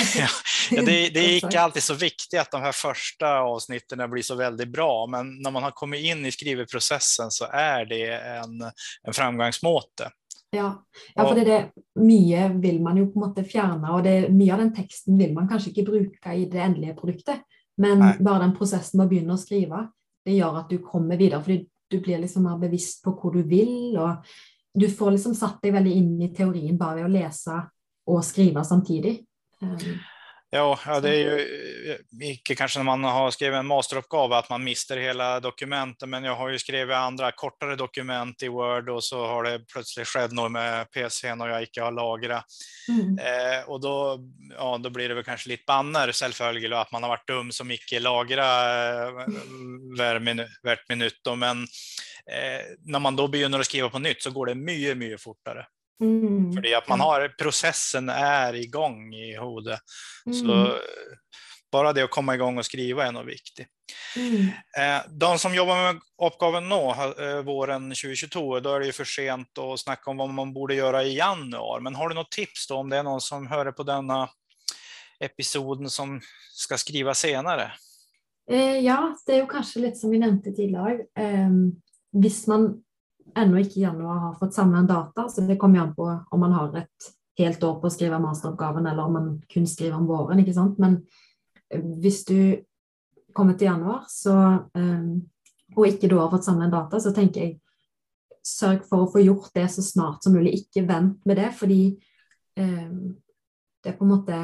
ja, 0.70 0.83
det, 0.83 1.09
det, 1.09 1.20
är 1.20 1.44
inte 1.44 1.61
alltid 1.61 1.83
så 1.83 1.94
viktigt 1.94 2.40
att 2.40 2.50
de 2.50 2.62
här 2.62 2.72
första 2.72 3.38
avsnitten 3.38 4.11
blir 4.11 4.22
så 4.22 4.35
väldigt 4.35 4.68
bra, 4.68 5.07
men 5.07 5.42
när 5.42 5.50
man 5.50 5.62
har 5.62 5.70
kommit 5.70 6.04
in 6.04 6.26
i 6.26 6.33
skrivprocessen 6.33 7.30
så 7.30 7.44
är 7.52 7.85
det 7.85 8.12
en, 8.12 8.62
en 9.02 9.12
framgångsmåte. 9.12 10.11
Ja, 10.54 10.68
ja 11.16 11.26
for 11.26 11.34
det, 11.38 11.44
det, 11.48 11.84
mye 11.98 12.48
vil 12.62 12.80
man 12.82 12.98
jo 13.00 13.08
på 13.10 13.18
en 13.18 13.26
måte 13.26 13.44
fjerne, 13.46 13.90
og 13.94 14.04
det, 14.06 14.30
mye 14.34 14.54
av 14.54 14.62
den 14.62 14.72
teksten 14.76 15.18
vil 15.18 15.34
man 15.36 15.48
kanskje 15.50 15.72
ikke 15.72 15.88
bruke 15.90 16.34
i 16.38 16.46
det 16.50 16.62
endelige 16.62 16.96
produktet. 16.98 17.44
Men 17.80 17.98
Nei. 17.98 18.14
bare 18.22 18.44
den 18.44 18.54
prosessen 18.54 19.00
med 19.00 19.08
å 19.08 19.12
begynne 19.12 19.34
å 19.34 19.40
skrive, 19.40 19.86
det 20.24 20.36
gjør 20.36 20.60
at 20.62 20.70
du 20.70 20.78
kommer 20.84 21.18
videre. 21.20 21.42
fordi 21.42 21.64
du 21.90 22.00
blir 22.00 22.18
liksom 22.22 22.46
mer 22.46 22.58
bevisst 22.58 23.02
på 23.04 23.12
hvor 23.18 23.34
du 23.34 23.42
vil, 23.42 23.96
og 23.98 24.24
du 24.74 24.88
får 24.90 25.14
liksom 25.14 25.34
satt 25.38 25.60
deg 25.62 25.74
veldig 25.74 25.92
inn 25.94 26.14
i 26.22 26.32
teorien 26.34 26.78
bare 26.78 27.02
ved 27.02 27.08
å 27.08 27.12
lese 27.12 27.60
og 28.10 28.24
skrive 28.26 28.64
samtidig. 28.66 29.18
Um, 29.62 29.78
Ja, 30.56 30.78
ja, 30.86 31.00
det 31.00 31.08
är 31.08 31.18
ju 31.18 31.98
inte 32.22 32.54
kanske 32.54 32.78
när 32.78 32.84
man 32.84 33.04
har 33.04 33.30
skrivit 33.30 33.56
en 33.56 33.66
masteruppgave 33.66 34.36
att 34.36 34.50
man 34.50 34.64
mister 34.64 34.96
hela 34.96 35.40
dokumentet, 35.40 36.08
men 36.08 36.24
jag 36.24 36.36
har 36.36 36.48
ju 36.48 36.58
skrivit 36.58 36.96
andra 36.96 37.32
kortare 37.32 37.76
dokument 37.76 38.42
i 38.42 38.48
Word 38.48 38.88
och 38.88 39.04
så 39.04 39.26
har 39.26 39.42
det 39.42 39.58
plötsligt 39.72 40.08
skett 40.08 40.32
något 40.32 40.52
med 40.52 40.90
PCn 40.90 41.40
och 41.40 41.48
jag 41.48 41.60
inte 41.60 41.80
har 41.80 41.92
lagrat. 41.92 42.44
Mm. 42.88 43.18
Eh, 43.18 43.68
och 43.68 43.80
då, 43.80 44.18
ja, 44.56 44.78
då 44.78 44.90
blir 44.90 45.08
det 45.08 45.14
väl 45.14 45.24
kanske 45.24 45.48
lite 45.48 45.64
banner 45.66 46.12
självföljd 46.12 46.72
att 46.72 46.92
man 46.92 47.02
har 47.02 47.10
varit 47.10 47.28
dum 47.28 47.52
som 47.52 47.70
icke 47.70 48.00
lagra 48.00 48.46
eh, 49.06 49.12
hvert 50.62 50.88
minut. 50.88 51.20
Men 51.36 51.62
eh, 52.32 52.64
när 52.84 52.98
man 52.98 53.16
då 53.16 53.28
begynner 53.28 53.60
att 53.60 53.66
skriva 53.66 53.90
på 53.90 53.98
nytt 53.98 54.22
så 54.22 54.30
går 54.30 54.46
det 54.46 54.54
mycket, 54.54 54.96
mycket 54.96 55.22
fortare. 55.22 55.66
Mm. 56.00 56.52
Fordi 56.54 56.74
at 56.74 56.88
man 56.88 57.00
har, 57.00 57.28
processen 57.28 58.09
är 58.09 58.54
igång 58.54 59.14
i 59.14 59.37
hodet. 59.37 59.80
Mm. 60.26 60.38
Så 60.38 60.78
bara 61.72 61.92
det 61.92 62.02
att 62.02 62.11
komma 62.11 62.35
igång 62.35 62.59
och 62.59 62.66
skriva 62.66 63.07
är 63.07 63.12
nog 63.12 63.24
viktigt. 63.24 63.68
Mm. 64.16 64.48
Eh, 64.78 65.02
de 65.11 65.38
som 65.38 65.54
jobbar 65.54 65.92
med 65.92 66.00
uppgaven 66.22 66.68
nå, 66.68 67.14
eh, 67.18 67.42
våren 67.42 67.83
2022, 67.83 68.61
då 68.61 68.74
är 68.74 68.80
det 68.80 68.87
ju 68.87 68.92
för 68.92 69.04
sent 69.04 69.59
att 69.59 69.80
snacka 69.80 70.11
om 70.11 70.16
vad 70.16 70.28
man 70.28 70.52
borde 70.52 70.74
göra 70.74 71.04
i 71.04 71.16
januari. 71.16 71.83
Men 71.83 71.94
har 71.94 72.09
du 72.09 72.14
något 72.14 72.30
tips 72.30 72.68
då 72.68 72.76
om 72.76 72.90
det 72.90 72.96
är 72.96 73.02
någon 73.02 73.20
som 73.20 73.46
hör 73.46 73.72
på 73.72 73.83
denna 73.83 74.28
episoden 75.20 75.90
som 75.90 76.20
ska 76.52 76.78
skriva 76.78 77.14
senare? 77.14 77.72
Eh, 78.50 78.78
ja, 78.78 79.16
det 79.26 79.33
är 79.33 79.37
ju 79.37 79.46
kanske 79.46 79.78
lite 79.78 79.96
som 79.96 80.11
vi 80.11 80.18
nämnde 80.18 80.52
tidigare. 80.52 80.92
Eh, 81.18 81.50
hvis 82.12 82.46
man 82.46 82.83
ennå 83.36 83.60
ikke 83.60 83.80
i 83.80 83.84
januar 83.86 84.22
har 84.28 84.38
fått 84.38 84.56
samla 84.56 84.82
en 84.82 84.90
data, 84.90 85.28
så 85.28 85.44
det 85.46 85.58
kommer 85.60 85.82
an 85.82 85.94
på 85.96 86.06
om 86.06 86.40
man 86.40 86.54
har 86.54 86.76
et 86.82 87.10
helt 87.38 87.64
år 87.66 87.80
på 87.80 87.90
å 87.90 87.92
skrive 87.94 88.20
masteroppgaven, 88.22 88.86
eller 88.86 89.08
om 89.08 89.18
man 89.18 89.28
kun 89.50 89.66
skriver 89.66 89.98
om 89.98 90.06
våren. 90.06 90.40
ikke 90.42 90.54
sant? 90.56 90.78
Men 90.82 91.00
eh, 91.70 91.82
hvis 92.02 92.22
du 92.28 92.38
kommer 93.34 93.58
til 93.58 93.66
januar, 93.66 94.04
så, 94.06 94.34
og 95.74 95.86
ikke 95.88 96.06
da 96.06 96.20
har 96.20 96.30
fått 96.30 96.46
samla 96.46 96.68
en 96.68 96.74
data, 96.76 97.00
så 97.02 97.10
tenker 97.10 97.42
jeg 97.42 97.56
sørg 98.44 98.84
for 98.88 99.04
å 99.04 99.10
få 99.10 99.22
gjort 99.24 99.54
det 99.56 99.66
så 99.72 99.84
snart 99.84 100.24
som 100.24 100.36
mulig. 100.36 100.54
Ikke 100.60 100.84
vent 100.88 101.24
med 101.28 101.40
det, 101.40 101.48
fordi 101.56 101.80
um, 102.60 103.14
det 103.82 103.92
er 103.92 103.98
på 103.98 104.06
en 104.06 104.14
måte 104.16 104.42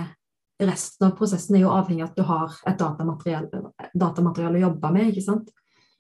Resten 0.60 1.06
av 1.06 1.14
prosessen 1.16 1.54
er 1.56 1.62
jo 1.62 1.70
avhengig 1.72 2.02
av 2.04 2.10
at 2.10 2.18
du 2.18 2.24
har 2.28 2.56
et 2.68 2.76
datamateriale, 2.76 3.60
datamateriale 3.96 4.58
å 4.58 4.64
jobbe 4.66 4.90
med. 4.92 5.06
ikke 5.08 5.22
sant? 5.24 5.46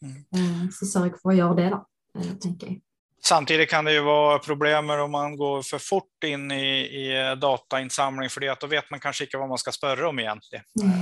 Mm. 0.04 0.18
Uh, 0.36 0.66
så 0.76 0.88
sørg 0.90 1.16
for 1.16 1.32
å 1.32 1.36
gjøre 1.38 1.56
det, 1.56 1.68
da. 1.72 1.78
Eh, 2.18 2.36
tänker 2.40 2.66
jag. 2.66 2.80
Samtidigt 3.22 3.70
kan 3.70 3.84
det 3.84 3.92
ju 3.92 4.00
vara 4.00 4.38
problem 4.38 4.90
om 4.90 5.10
man 5.10 5.36
går 5.36 5.62
för 5.62 5.78
fort 5.78 6.24
in 6.24 6.50
i, 6.50 6.80
i 6.80 7.36
datainsamling, 7.40 8.30
för 8.30 8.40
det 8.40 8.48
att 8.48 8.60
då 8.60 8.66
vet 8.66 8.90
man 8.90 9.00
kanske 9.00 9.24
inte 9.24 9.36
vad 9.36 9.48
man 9.48 9.58
ska 9.58 9.72
spöra 9.72 10.08
om 10.08 10.18
egentligen. 10.18 10.64
Mm. 10.82 10.98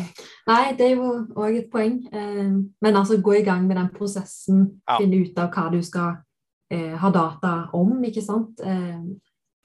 Nej, 0.47 0.75
det 0.79 0.85
är 0.85 0.88
ju 0.88 1.21
också 1.21 1.51
ett 1.51 1.71
poäng. 1.71 2.09
Eh, 2.12 2.53
men 2.81 2.97
alltså 2.97 3.16
gå 3.16 3.37
igång 3.37 3.66
med 3.66 3.77
den 3.77 3.94
processen, 3.94 4.81
ja. 4.87 4.99
finna 5.01 5.16
ut 5.16 5.38
av 5.38 5.53
vad 5.57 5.73
du 5.73 5.83
ska 5.83 6.16
eh, 6.71 6.99
ha 6.99 7.11
data 7.11 7.68
om, 7.73 8.05
inte 8.05 8.23
sant? 8.23 8.61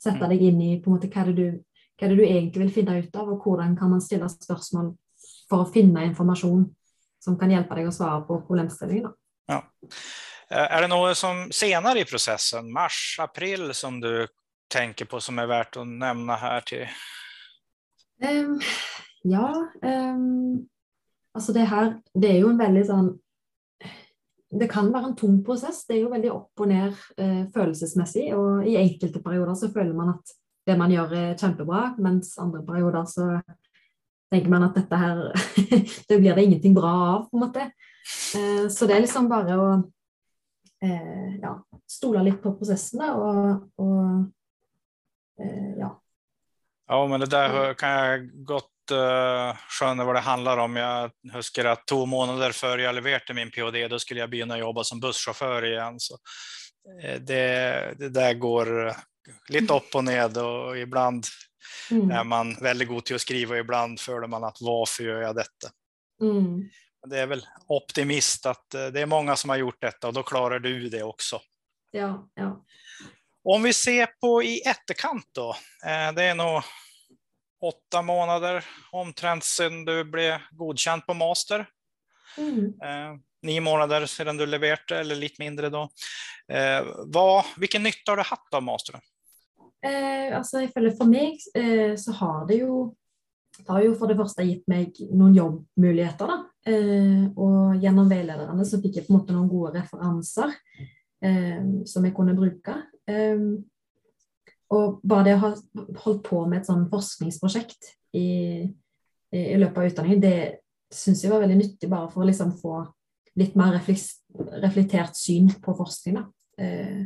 Sätta 0.04 0.26
mm. 0.26 0.30
dig 0.30 0.48
in 0.48 0.62
i 0.62 0.82
på 0.82 0.92
vad, 0.92 1.36
du, 1.36 1.64
du 2.00 2.26
egentlig 2.26 2.60
vil 2.60 2.74
finne 2.74 3.00
ut 3.00 3.16
av, 3.16 3.30
og 3.30 3.44
hvordan 3.44 3.78
kan 3.78 3.90
man 3.90 4.02
stille 4.02 4.30
spørsmål 4.30 4.94
for 5.50 5.64
å 5.64 5.72
finne 5.74 6.06
informasjon 6.06 6.66
som 7.24 7.38
kan 7.40 7.52
hjelpe 7.54 7.78
deg 7.78 7.88
å 7.88 7.96
svare 7.96 8.24
på 8.28 8.42
problemstillingen. 8.48 9.14
Ja. 9.48 9.62
Eh, 10.50 10.76
är 10.78 10.82
det 10.82 10.88
något 10.88 11.18
som 11.18 11.52
senare 11.52 12.00
i 12.00 12.06
processen, 12.06 12.72
mars, 12.72 13.18
april, 13.20 13.74
som 13.74 14.00
du 14.00 14.28
tänker 14.68 15.06
på 15.06 15.20
som 15.20 15.40
är 15.40 15.46
värt 15.46 15.78
att 15.78 15.88
nämna 15.88 16.36
här 16.36 16.62
till? 16.62 16.88
Um, 18.30 18.62
ja, 19.24 19.68
um, 19.82 20.68
alltså 21.34 21.54
det 21.54 21.60
här 21.60 22.02
Det 22.14 22.28
är 22.28 22.38
ju 22.38 22.50
en 22.50 22.58
väldigt 22.58 22.88
sån 22.88 23.20
Det 24.60 24.68
kan 24.68 24.92
vara 24.92 25.04
en 25.04 25.16
tung 25.16 25.46
process. 25.46 25.86
Det 25.88 25.94
är 25.94 26.10
väldigt 26.10 26.32
upp 26.32 26.60
och 26.60 26.68
ner 26.68 26.88
eh, 26.88 26.94
känslomässigt. 26.94 27.48
uh, 27.48 27.52
følelsesmessig. 27.52 28.34
I 28.66 28.78
enkelte 28.78 29.20
perioder 29.20 29.56
så 29.56 29.70
føler 29.70 29.94
man 29.94 30.10
att 30.10 30.26
det 30.66 30.78
man 30.78 30.92
gör 30.92 31.14
är 31.14 31.38
kjempebra, 31.38 31.96
mens 31.98 32.38
andra 32.38 32.62
perioder 32.62 33.06
så 33.06 33.42
tänker 34.32 34.50
man 34.50 34.64
att 34.64 34.76
detta 34.76 34.96
här, 34.96 35.34
Det 36.08 36.18
blir 36.18 36.36
det 36.36 36.44
ingenting 36.44 36.74
bra 36.74 36.92
av, 36.92 37.30
på 37.30 37.38
en 37.38 37.40
måte. 37.40 37.72
Uh, 38.38 38.70
så 38.70 38.86
det 38.86 38.94
är 38.94 39.02
liksom 39.02 39.30
bara 39.30 39.74
att 39.74 39.86
uh, 40.84 41.36
ja, 41.42 41.54
stole 41.90 42.24
litt 42.28 42.42
på 42.44 42.54
prosessene 42.58 43.10
og, 43.18 43.68
og 43.82 45.44
ja. 45.80 45.90
Ja, 46.88 46.98
men 47.08 47.24
det 47.24 47.32
der 47.32 47.74
kan 47.80 47.94
jeg 47.96 48.26
godt 48.46 48.94
uh, 48.94 49.56
skjønne 49.72 50.06
hva 50.06 50.18
det 50.18 50.26
handler 50.28 50.62
om. 50.66 50.76
Jeg 50.78 51.34
husker 51.34 51.72
at 51.72 51.86
to 51.90 52.04
måneder 52.10 52.54
før 52.56 52.84
jeg 52.84 52.96
leverte 52.96 53.36
min 53.36 53.52
ph.d., 53.54 53.88
da 53.90 54.00
skulle 54.02 54.28
begynne 54.30 54.60
å 54.60 54.66
jobbe 54.66 54.86
som 54.88 55.02
bussjåfør 55.02 55.70
igjen. 55.72 55.98
Så 56.04 56.20
uh, 56.20 57.18
det, 57.24 57.48
det, 58.00 58.12
der 58.14 58.38
går 58.38 58.74
litt 59.56 59.72
opp 59.74 59.96
og 59.96 60.06
ned, 60.10 60.38
og 60.38 60.78
iblant 60.78 61.30
mm. 61.92 62.12
er 62.12 62.24
man 62.28 62.54
veldig 62.62 62.90
god 62.92 63.08
til 63.08 63.18
å 63.18 63.24
skrive, 63.24 63.56
og 63.56 63.66
iblant 63.66 64.02
føler 64.02 64.30
man 64.32 64.48
at 64.50 64.60
hvorfor 64.62 65.08
gjør 65.08 65.24
jeg 65.28 65.40
dette? 65.40 65.74
Mm. 66.24 66.68
Det 67.04 67.20
er 67.20 67.28
vel 67.32 67.44
optimist 67.76 68.46
at 68.48 68.78
uh, 68.78 68.88
det 68.94 69.04
er 69.04 69.12
mange 69.12 69.36
som 69.40 69.52
har 69.54 69.64
gjort 69.64 69.82
dette, 69.82 70.08
og 70.08 70.16
da 70.16 70.24
klarer 70.28 70.64
du 70.64 70.88
det 70.90 71.04
også. 71.04 71.42
Ja, 71.94 72.14
ja. 72.40 72.54
Om 73.44 73.68
vi 73.68 73.74
ser 73.76 74.16
på 74.22 74.38
i 74.48 74.56
etterkant 74.66 75.28
då, 75.36 75.50
det 76.16 76.24
er 76.32 76.38
nå 76.40 76.48
åtta 77.64 78.02
måneder 78.02 78.66
omtrent 78.92 79.44
siden 79.44 79.86
du 79.86 80.04
ble 80.08 80.38
godkjent 80.52 81.06
på 81.08 81.16
master. 81.16 81.66
Mm. 82.38 82.74
Eh, 82.84 83.16
ni 83.42 83.60
måneder 83.60 84.06
siden 84.06 84.38
du 84.38 84.46
leverte, 84.46 85.00
eller 85.00 85.16
litt 85.16 85.40
mindre 85.40 85.70
da. 85.72 85.86
Eh, 86.48 86.82
hva, 87.08 87.44
hvilken 87.56 87.86
nytte 87.88 88.12
har 88.12 88.20
du 88.20 88.28
hatt 88.28 88.58
av 88.58 88.66
masteren? 88.68 89.04
Eh, 89.84 90.36
for 90.44 91.08
meg 91.08 91.40
eh, 91.56 91.96
så 92.00 92.16
har 92.20 92.46
det 92.48 92.62
jo 92.64 92.94
det 93.54 93.70
har 93.70 93.84
jo 93.86 93.94
for 94.00 94.10
det 94.10 94.18
første 94.18 94.44
gitt 94.48 94.64
meg 94.72 94.98
noen 95.14 95.36
jobbmuligheter. 95.38 96.28
da, 96.28 96.38
eh, 96.40 96.53
Eh, 96.64 97.24
og 97.36 97.82
gjennom 97.84 98.08
veilederne 98.08 98.66
så 98.68 98.80
fikk 98.80 99.00
jeg 99.00 99.08
på 99.08 99.12
en 99.12 99.18
måte 99.20 99.36
noen 99.36 99.50
gode 99.52 99.74
referanser 99.82 100.54
eh, 101.24 101.60
som 101.90 102.06
jeg 102.06 102.16
kunne 102.16 102.36
bruke. 102.38 102.78
Eh, 103.10 103.44
og 104.74 105.02
bare 105.06 105.28
det 105.28 105.36
å 105.38 105.44
ha 105.44 105.52
holdt 106.06 106.24
på 106.26 106.44
med 106.48 106.62
et 106.62 106.70
sånn 106.70 106.88
forskningsprosjekt 106.92 107.92
i, 108.18 108.28
i, 109.34 109.42
løpet 109.60 109.80
av 109.80 109.90
utdanningen, 109.90 110.24
det 110.24 110.94
syns 110.94 111.24
jeg 111.24 111.34
var 111.34 111.44
veldig 111.44 111.60
nyttig 111.60 111.90
bare 111.92 112.10
for 112.14 112.24
å 112.24 112.30
liksom 112.30 112.54
få 112.62 112.80
litt 113.40 113.58
mer 113.58 113.76
reflektert 113.76 115.18
syn 115.18 115.50
på 115.62 115.76
forskning. 115.78 116.20
Eh, 116.62 117.04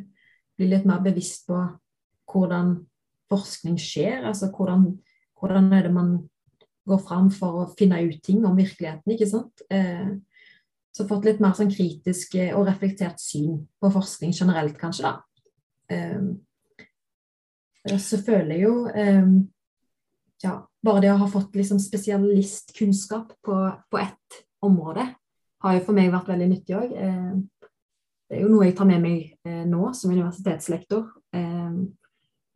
bli 0.58 0.70
litt 0.70 0.88
mer 0.88 1.02
bevisst 1.04 1.48
på 1.48 1.60
hvordan 2.28 2.76
forskning 3.32 3.78
skjer. 3.80 4.26
Altså 4.28 4.52
hvordan, 4.54 4.90
hvordan 5.40 5.72
er 5.76 5.88
det 5.88 5.94
man 5.96 6.18
går 6.88 7.04
fram 7.04 7.30
for 7.34 7.62
å 7.62 7.68
finne 7.78 8.00
ut 8.08 8.22
ting 8.24 8.46
om 8.48 8.58
virkeligheten, 8.58 9.14
ikke 9.14 9.30
sant. 9.30 9.64
Eh, 9.74 10.10
så 10.96 11.06
fått 11.10 11.28
litt 11.28 11.42
mer 11.44 11.54
sånn 11.58 11.72
kritisk 11.72 12.38
eh, 12.40 12.54
og 12.58 12.68
reflektert 12.70 13.22
syn 13.22 13.60
på 13.82 13.92
forskning 13.94 14.34
generelt, 14.36 14.78
kanskje, 14.80 15.12
da. 15.12 15.14
Eh, 15.94 16.22
så 17.88 18.20
føler 18.20 18.52
jeg 18.52 18.66
jo 18.66 18.74
ja, 20.44 20.56
Bare 20.84 21.00
det 21.06 21.12
å 21.14 21.20
ha 21.22 21.28
fått 21.32 21.56
liksom 21.56 21.80
spesialistkunnskap 21.80 23.32
på, 23.48 23.56
på 23.88 24.00
ett 24.02 24.40
område 24.60 25.06
har 25.64 25.78
jo 25.78 25.86
for 25.86 25.96
meg 25.96 26.12
vært 26.12 26.28
veldig 26.34 26.50
nyttig 26.52 26.76
òg. 26.76 26.92
Det 26.92 28.36
er 28.36 28.44
jo 28.44 28.52
noe 28.52 28.68
jeg 28.68 28.76
tar 28.76 28.90
med 28.92 29.02
meg 29.06 29.64
nå 29.72 29.88
som 29.96 30.12
universitetslektor. 30.12 31.08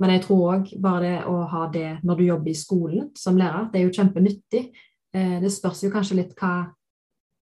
Men 0.02 0.16
jeg 0.16 0.24
tror 0.26 0.46
òg 0.56 0.70
bare 0.82 1.02
det 1.04 1.18
å 1.30 1.36
ha 1.52 1.66
det 1.70 1.90
når 2.02 2.18
du 2.18 2.24
jobber 2.26 2.50
i 2.50 2.58
skolen 2.58 3.10
som 3.18 3.38
lærer, 3.38 3.68
det 3.70 3.80
er 3.80 3.86
jo 3.86 3.98
kjempenyttig. 4.00 4.64
Eh, 5.14 5.36
det 5.44 5.52
spørs 5.54 5.84
jo 5.86 5.92
kanskje 5.94 6.18
litt 6.18 6.32
hva 6.40 6.72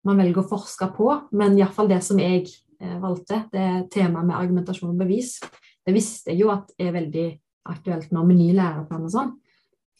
man 0.04 0.20
velger 0.20 0.42
å 0.42 0.50
forske 0.50 0.90
på, 0.92 1.08
men 1.38 1.56
iallfall 1.56 1.88
det 1.88 2.02
som 2.04 2.20
jeg 2.20 2.42
eh, 2.44 2.98
valgte, 3.00 3.46
det 3.54 3.86
temaet 3.94 4.28
med 4.28 4.36
argumentasjon 4.36 4.92
og 4.92 5.00
bevis, 5.00 5.38
det 5.84 5.94
visste 5.96 6.34
jeg 6.34 6.44
jo 6.44 6.52
at 6.52 6.74
er 6.76 6.92
veldig 6.92 7.30
aktuelt 7.72 8.12
nå 8.12 8.26
med 8.28 8.40
ny 8.42 8.50
læreplan 8.58 9.08
og 9.08 9.14
sånn. 9.14 9.32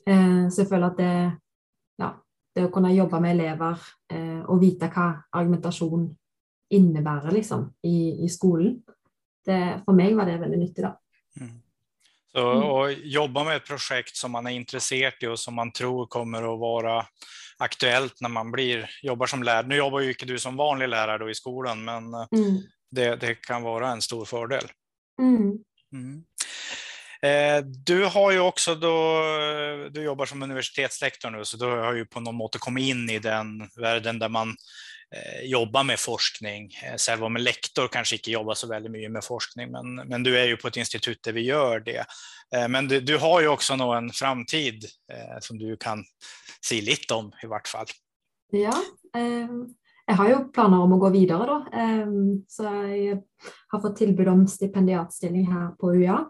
Eh, 0.04 0.44
så 0.52 0.64
jeg 0.64 0.68
føler 0.68 0.90
at 0.90 1.00
det, 1.00 1.16
ja, 2.04 2.12
det 2.52 2.68
å 2.68 2.72
kunne 2.74 2.92
jobbe 2.92 3.24
med 3.24 3.38
elever 3.38 3.88
og 4.44 4.60
vite 4.60 4.86
hva 4.92 5.08
argumentasjon 5.34 6.04
innebærer 6.76 7.34
liksom, 7.34 7.64
i, 7.88 8.20
i 8.22 8.28
skolen, 8.30 8.76
det, 9.48 9.60
for 9.84 9.96
meg 9.96 10.14
var 10.16 10.28
det 10.28 10.36
veldig 10.44 10.60
nyttig. 10.60 10.84
da. 10.84 10.92
Mm. 11.40 11.63
Så 12.34 12.42
å 12.42 12.78
jobbe 12.90 13.44
med 13.46 13.60
et 13.60 13.66
prosjekt 13.66 14.16
som 14.18 14.32
man 14.34 14.48
er 14.50 14.56
interessert 14.58 15.22
i, 15.22 15.28
og 15.30 15.38
som 15.38 15.54
man 15.54 15.70
tror 15.74 16.08
kommer 16.10 16.42
å 16.42 16.56
være 16.58 16.96
aktuelt 17.62 18.18
når 18.24 18.32
man 18.34 18.50
blir, 18.50 18.88
jobber 19.06 19.30
som 19.30 19.44
lærer. 19.46 19.68
Nå 19.70 19.78
jobber 19.78 20.02
jo 20.02 20.14
ikke 20.14 20.26
du 20.26 20.34
som 20.42 20.58
vanlig 20.58 20.88
lærer 20.90 21.22
i 21.30 21.36
skolen, 21.38 21.84
men 21.86 22.10
eh, 22.18 22.34
mm. 22.34 22.56
det, 22.90 23.08
det, 23.22 23.36
kan 23.44 23.62
være 23.62 23.92
en 23.94 24.02
stor 24.02 24.26
fordel. 24.26 24.66
Mm. 25.22 25.52
mm. 25.94 26.16
Eh, 27.24 27.60
du 27.64 28.04
har 28.04 28.32
jo 28.34 28.48
også 28.50 28.74
då, 28.74 28.96
du 29.94 30.02
jobbar 30.02 30.26
som 30.26 30.42
universitetslektor 30.42 31.30
nu, 31.30 31.44
så 31.44 31.56
du 31.56 31.64
har 31.66 31.94
ju 31.94 32.04
på 32.06 32.20
något 32.20 32.34
måte 32.34 32.58
kommet 32.58 32.82
in 32.82 33.10
i 33.10 33.18
den 33.18 33.70
världen 33.76 34.18
där 34.18 34.28
man 34.28 34.56
Eh, 35.14 35.46
jobba 35.50 35.82
med 35.82 35.98
forskning. 35.98 36.70
Själva 36.98 37.26
om 37.26 37.36
en 37.36 37.42
lektor 37.42 37.88
kanske 37.88 38.16
inte 38.16 38.30
jobbar 38.30 38.54
så 38.54 38.66
väldigt 38.66 38.92
mycket 38.92 39.10
med 39.10 39.24
forskning, 39.24 39.70
men, 39.70 39.94
men, 39.94 40.22
du 40.22 40.38
är 40.38 40.44
ju 40.44 40.56
på 40.56 40.68
ett 40.68 40.76
institut 40.76 41.22
där 41.22 41.32
vi 41.32 41.40
gör 41.40 41.80
det. 41.80 42.04
Eh, 42.56 42.68
men 42.68 42.88
du, 42.88 43.00
du 43.00 43.18
har 43.18 43.40
ju 43.40 43.48
också 43.48 43.76
nå 43.76 43.92
en 43.92 44.10
framtid 44.10 44.84
eh, 45.12 45.38
som 45.40 45.58
du 45.58 45.76
kan 45.76 46.04
si 46.60 46.80
lite 46.80 47.14
om, 47.14 47.32
i 47.42 47.46
vart 47.46 47.68
fall. 47.68 47.86
Ja, 48.50 48.74
jeg 50.06 50.14
har 50.14 50.28
ju 50.28 50.44
planer 50.44 50.80
om 50.80 50.92
att 50.92 51.00
gå 51.00 51.10
vidare 51.10 51.46
då. 51.46 51.66
Så 52.48 52.62
jag 52.62 53.22
har 53.68 53.80
fått 53.80 53.96
tilbud 53.96 54.28
om 54.28 54.48
stipendiatstilling 54.48 55.52
här 55.52 55.68
på 55.68 55.94
UiA. 55.94 56.24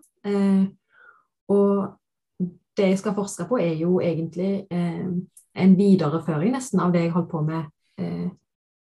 Och 1.48 1.98
det 2.76 2.90
jag 2.90 2.98
ska 2.98 3.14
forska 3.14 3.44
på, 3.44 3.60
är 3.60 3.74
ju 3.74 4.02
egentligen 4.02 4.66
en 5.54 5.76
vidareföring 5.76 6.52
nästan 6.52 6.80
av 6.80 6.92
det 6.92 7.04
jag 7.04 7.12
håller 7.12 7.26
på 7.26 7.42
med 7.42 7.60
eh, 7.98 8.30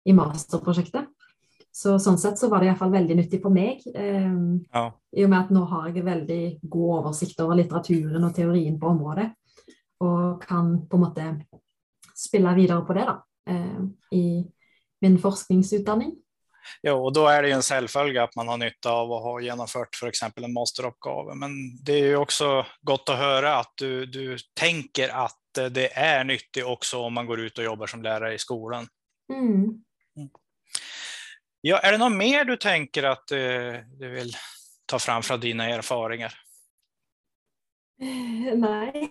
i 0.06 0.14
masterprosjektet. 0.16 1.12
Så 1.76 1.98
sånn 2.00 2.16
sett 2.16 2.38
så 2.40 2.48
var 2.48 2.62
det 2.62 2.70
iallfall 2.70 2.94
veldig 2.94 3.18
nyttig 3.18 3.42
for 3.42 3.52
meg. 3.52 3.82
Eh, 3.92 4.36
ja. 4.72 4.84
I 5.12 5.26
og 5.26 5.32
med 5.32 5.38
at 5.42 5.52
nå 5.52 5.64
har 5.68 5.90
jeg 5.90 6.06
veldig 6.06 6.42
god 6.72 6.92
oversikt 7.02 7.42
over 7.44 7.58
litteraturen 7.58 8.24
og 8.24 8.32
teorien 8.36 8.78
på 8.80 8.92
området. 8.94 9.28
Og 10.06 10.40
kan 10.40 10.72
på 10.88 10.96
en 10.96 11.04
måte 11.04 11.26
spille 12.16 12.54
videre 12.56 12.84
på 12.86 12.96
det 12.96 13.04
da, 13.08 13.18
eh, 13.52 13.82
i 14.16 14.26
min 15.04 15.18
forskningsutdanning. 15.20 16.14
Jo, 16.82 16.96
og 17.06 17.12
da 17.14 17.26
er 17.30 17.44
det 17.44 17.52
jo 17.52 17.58
en 17.60 17.66
selvfølge 17.66 18.24
at 18.24 18.34
man 18.38 18.48
har 18.50 18.58
nytte 18.60 18.90
av 18.90 19.10
å 19.12 19.20
ha 19.22 19.34
gjennomført 19.44 19.98
f.eks. 20.00 20.24
en 20.26 20.54
masteroppgave. 20.54 21.36
Men 21.38 21.54
det 21.84 22.00
er 22.00 22.14
jo 22.14 22.24
også 22.24 22.50
godt 22.86 23.12
å 23.12 23.18
høre 23.20 23.52
at 23.60 23.74
du, 23.78 24.06
du, 24.10 24.36
tenker 24.56 25.12
at 25.14 25.60
det 25.76 25.90
er 25.96 26.24
nyttig 26.28 26.64
også 26.66 27.04
om 27.06 27.20
man 27.20 27.28
går 27.28 27.46
ut 27.46 27.60
og 27.62 27.68
jobber 27.70 27.92
som 27.92 28.02
lærer 28.04 28.34
i 28.34 28.40
skolen. 28.42 28.88
Mm. 29.32 29.85
Ja, 31.64 31.78
er 31.80 31.94
det 31.94 32.02
noe 32.02 32.12
mer 32.12 32.44
du 32.44 32.56
tenker 32.60 33.08
at 33.12 33.24
du, 33.30 33.38
eh, 33.38 33.80
du 33.98 34.08
vil 34.12 34.34
ta 34.86 34.98
fram 35.02 35.24
fra 35.26 35.38
dine 35.40 35.70
erfaringer? 35.74 36.34
Nei. 37.98 39.08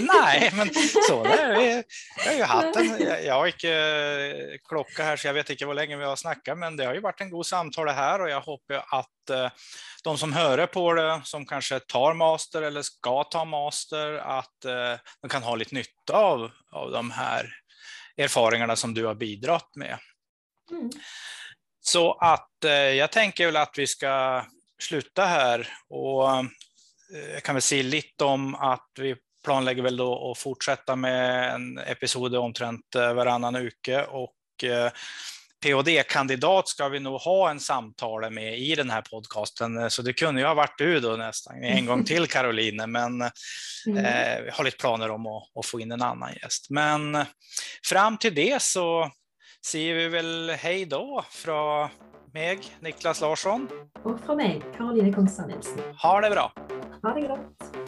Nei, 0.00 0.50
men 0.56 0.70
så 0.72 1.18
det. 1.24 1.84
Vi 2.16 2.22
har 2.24 2.38
jo 2.38 2.46
hatt 2.48 2.76
en 2.80 2.92
Jeg 2.96 3.28
har 3.28 3.50
ikke 3.50 3.72
eh, 3.72 4.54
klokka 4.64 5.10
her, 5.10 5.20
så 5.20 5.28
jeg 5.28 5.36
vet 5.36 5.52
ikke 5.52 5.68
hvor 5.68 5.76
lenge 5.76 5.98
vi 6.00 6.06
har 6.08 6.16
snakket, 6.16 6.56
men 6.58 6.78
det 6.78 6.86
har 6.88 6.96
jo 6.96 7.04
vært 7.04 7.20
en 7.26 7.32
god 7.32 7.48
samtale 7.48 7.92
her, 7.96 8.24
og 8.24 8.32
jeg 8.32 8.46
håper 8.46 8.96
at 9.00 9.34
uh, 9.36 9.66
de 10.06 10.14
som 10.18 10.32
hører 10.32 10.70
på 10.72 10.86
det, 10.96 11.10
som 11.28 11.44
kanskje 11.48 11.82
tar 11.84 12.16
master 12.16 12.64
eller 12.70 12.86
skal 12.88 13.26
ta 13.32 13.44
master, 13.48 14.16
at 14.24 14.70
uh, 14.70 15.12
de 15.20 15.32
kan 15.32 15.44
ha 15.44 15.58
litt 15.60 15.76
nytte 15.76 16.16
av, 16.16 16.48
av 16.72 16.88
de 16.94 17.04
her 17.18 17.52
erfaringene 18.16 18.76
som 18.80 18.96
du 18.96 19.04
har 19.10 19.20
bidratt 19.20 19.76
med. 19.76 20.00
Mm. 20.72 20.88
Så 21.82 22.06
at 22.22 22.66
uh, 22.66 22.92
jeg 22.96 23.10
tenker 23.12 23.50
vel 23.50 23.60
at 23.60 23.78
vi 23.78 23.86
skal 23.90 24.48
slutte 24.82 25.26
her. 25.26 25.66
og 25.90 26.48
jeg 27.12 27.42
kan 27.44 27.54
vel 27.54 27.62
si 27.62 27.82
litt 27.84 28.22
om 28.24 28.54
at 28.56 28.98
vi 28.98 29.12
planlägger 29.44 29.82
väl 29.82 29.96
då 29.96 30.30
att 30.30 30.38
fortsätta 30.38 30.96
med 30.96 31.54
en 31.54 31.78
episod 31.78 32.36
omtrent 32.36 32.94
eh, 32.94 33.14
varannan 33.14 33.56
uke 33.56 34.02
och 34.02 34.64
eh, 34.64 34.90
PhD-kandidat 35.62 36.68
ska 36.68 36.88
vi 36.88 37.00
nog 37.00 37.20
ha 37.20 37.50
en 37.50 37.60
samtal 37.60 38.30
med 38.30 38.58
i 38.58 38.74
den 38.74 38.90
här 38.90 39.02
podcasten, 39.02 39.90
så 39.90 40.02
det 40.02 40.12
kunde 40.12 40.40
ju 40.40 40.46
ha 40.46 40.54
varit 40.54 40.78
du 40.78 41.00
då 41.00 41.08
nästan 41.08 41.64
en 41.64 41.86
gång 41.86 42.04
till 42.04 42.26
Caroline, 42.28 42.86
men 42.86 43.22
mm. 43.86 44.04
eh, 44.04 44.42
vi 44.44 44.50
har 44.50 44.64
lite 44.64 44.76
planer 44.76 45.10
om 45.10 45.26
att, 45.26 45.42
att, 45.58 45.66
få 45.66 45.80
in 45.80 45.92
en 45.92 46.02
annan 46.02 46.34
gäst. 46.42 46.70
Men 46.70 47.24
fram 47.86 48.18
till 48.18 48.34
det 48.34 48.62
så 48.62 49.10
säger 49.64 49.94
vi 49.94 50.08
väl 50.08 50.50
hej 50.50 50.84
då 50.86 51.24
från 51.30 51.88
mig, 52.32 52.58
Niklas 52.80 53.20
Larsson. 53.20 53.68
Och 54.02 54.20
från 54.20 54.36
mig, 54.36 54.62
Caroline 54.76 55.14
Kongstad 55.14 55.46
Nilsson. 55.46 55.78
Ha 56.02 56.20
det 56.20 56.30
bra. 56.30 56.52
Ha 57.02 57.14
det 57.14 57.28
gott. 57.28 57.81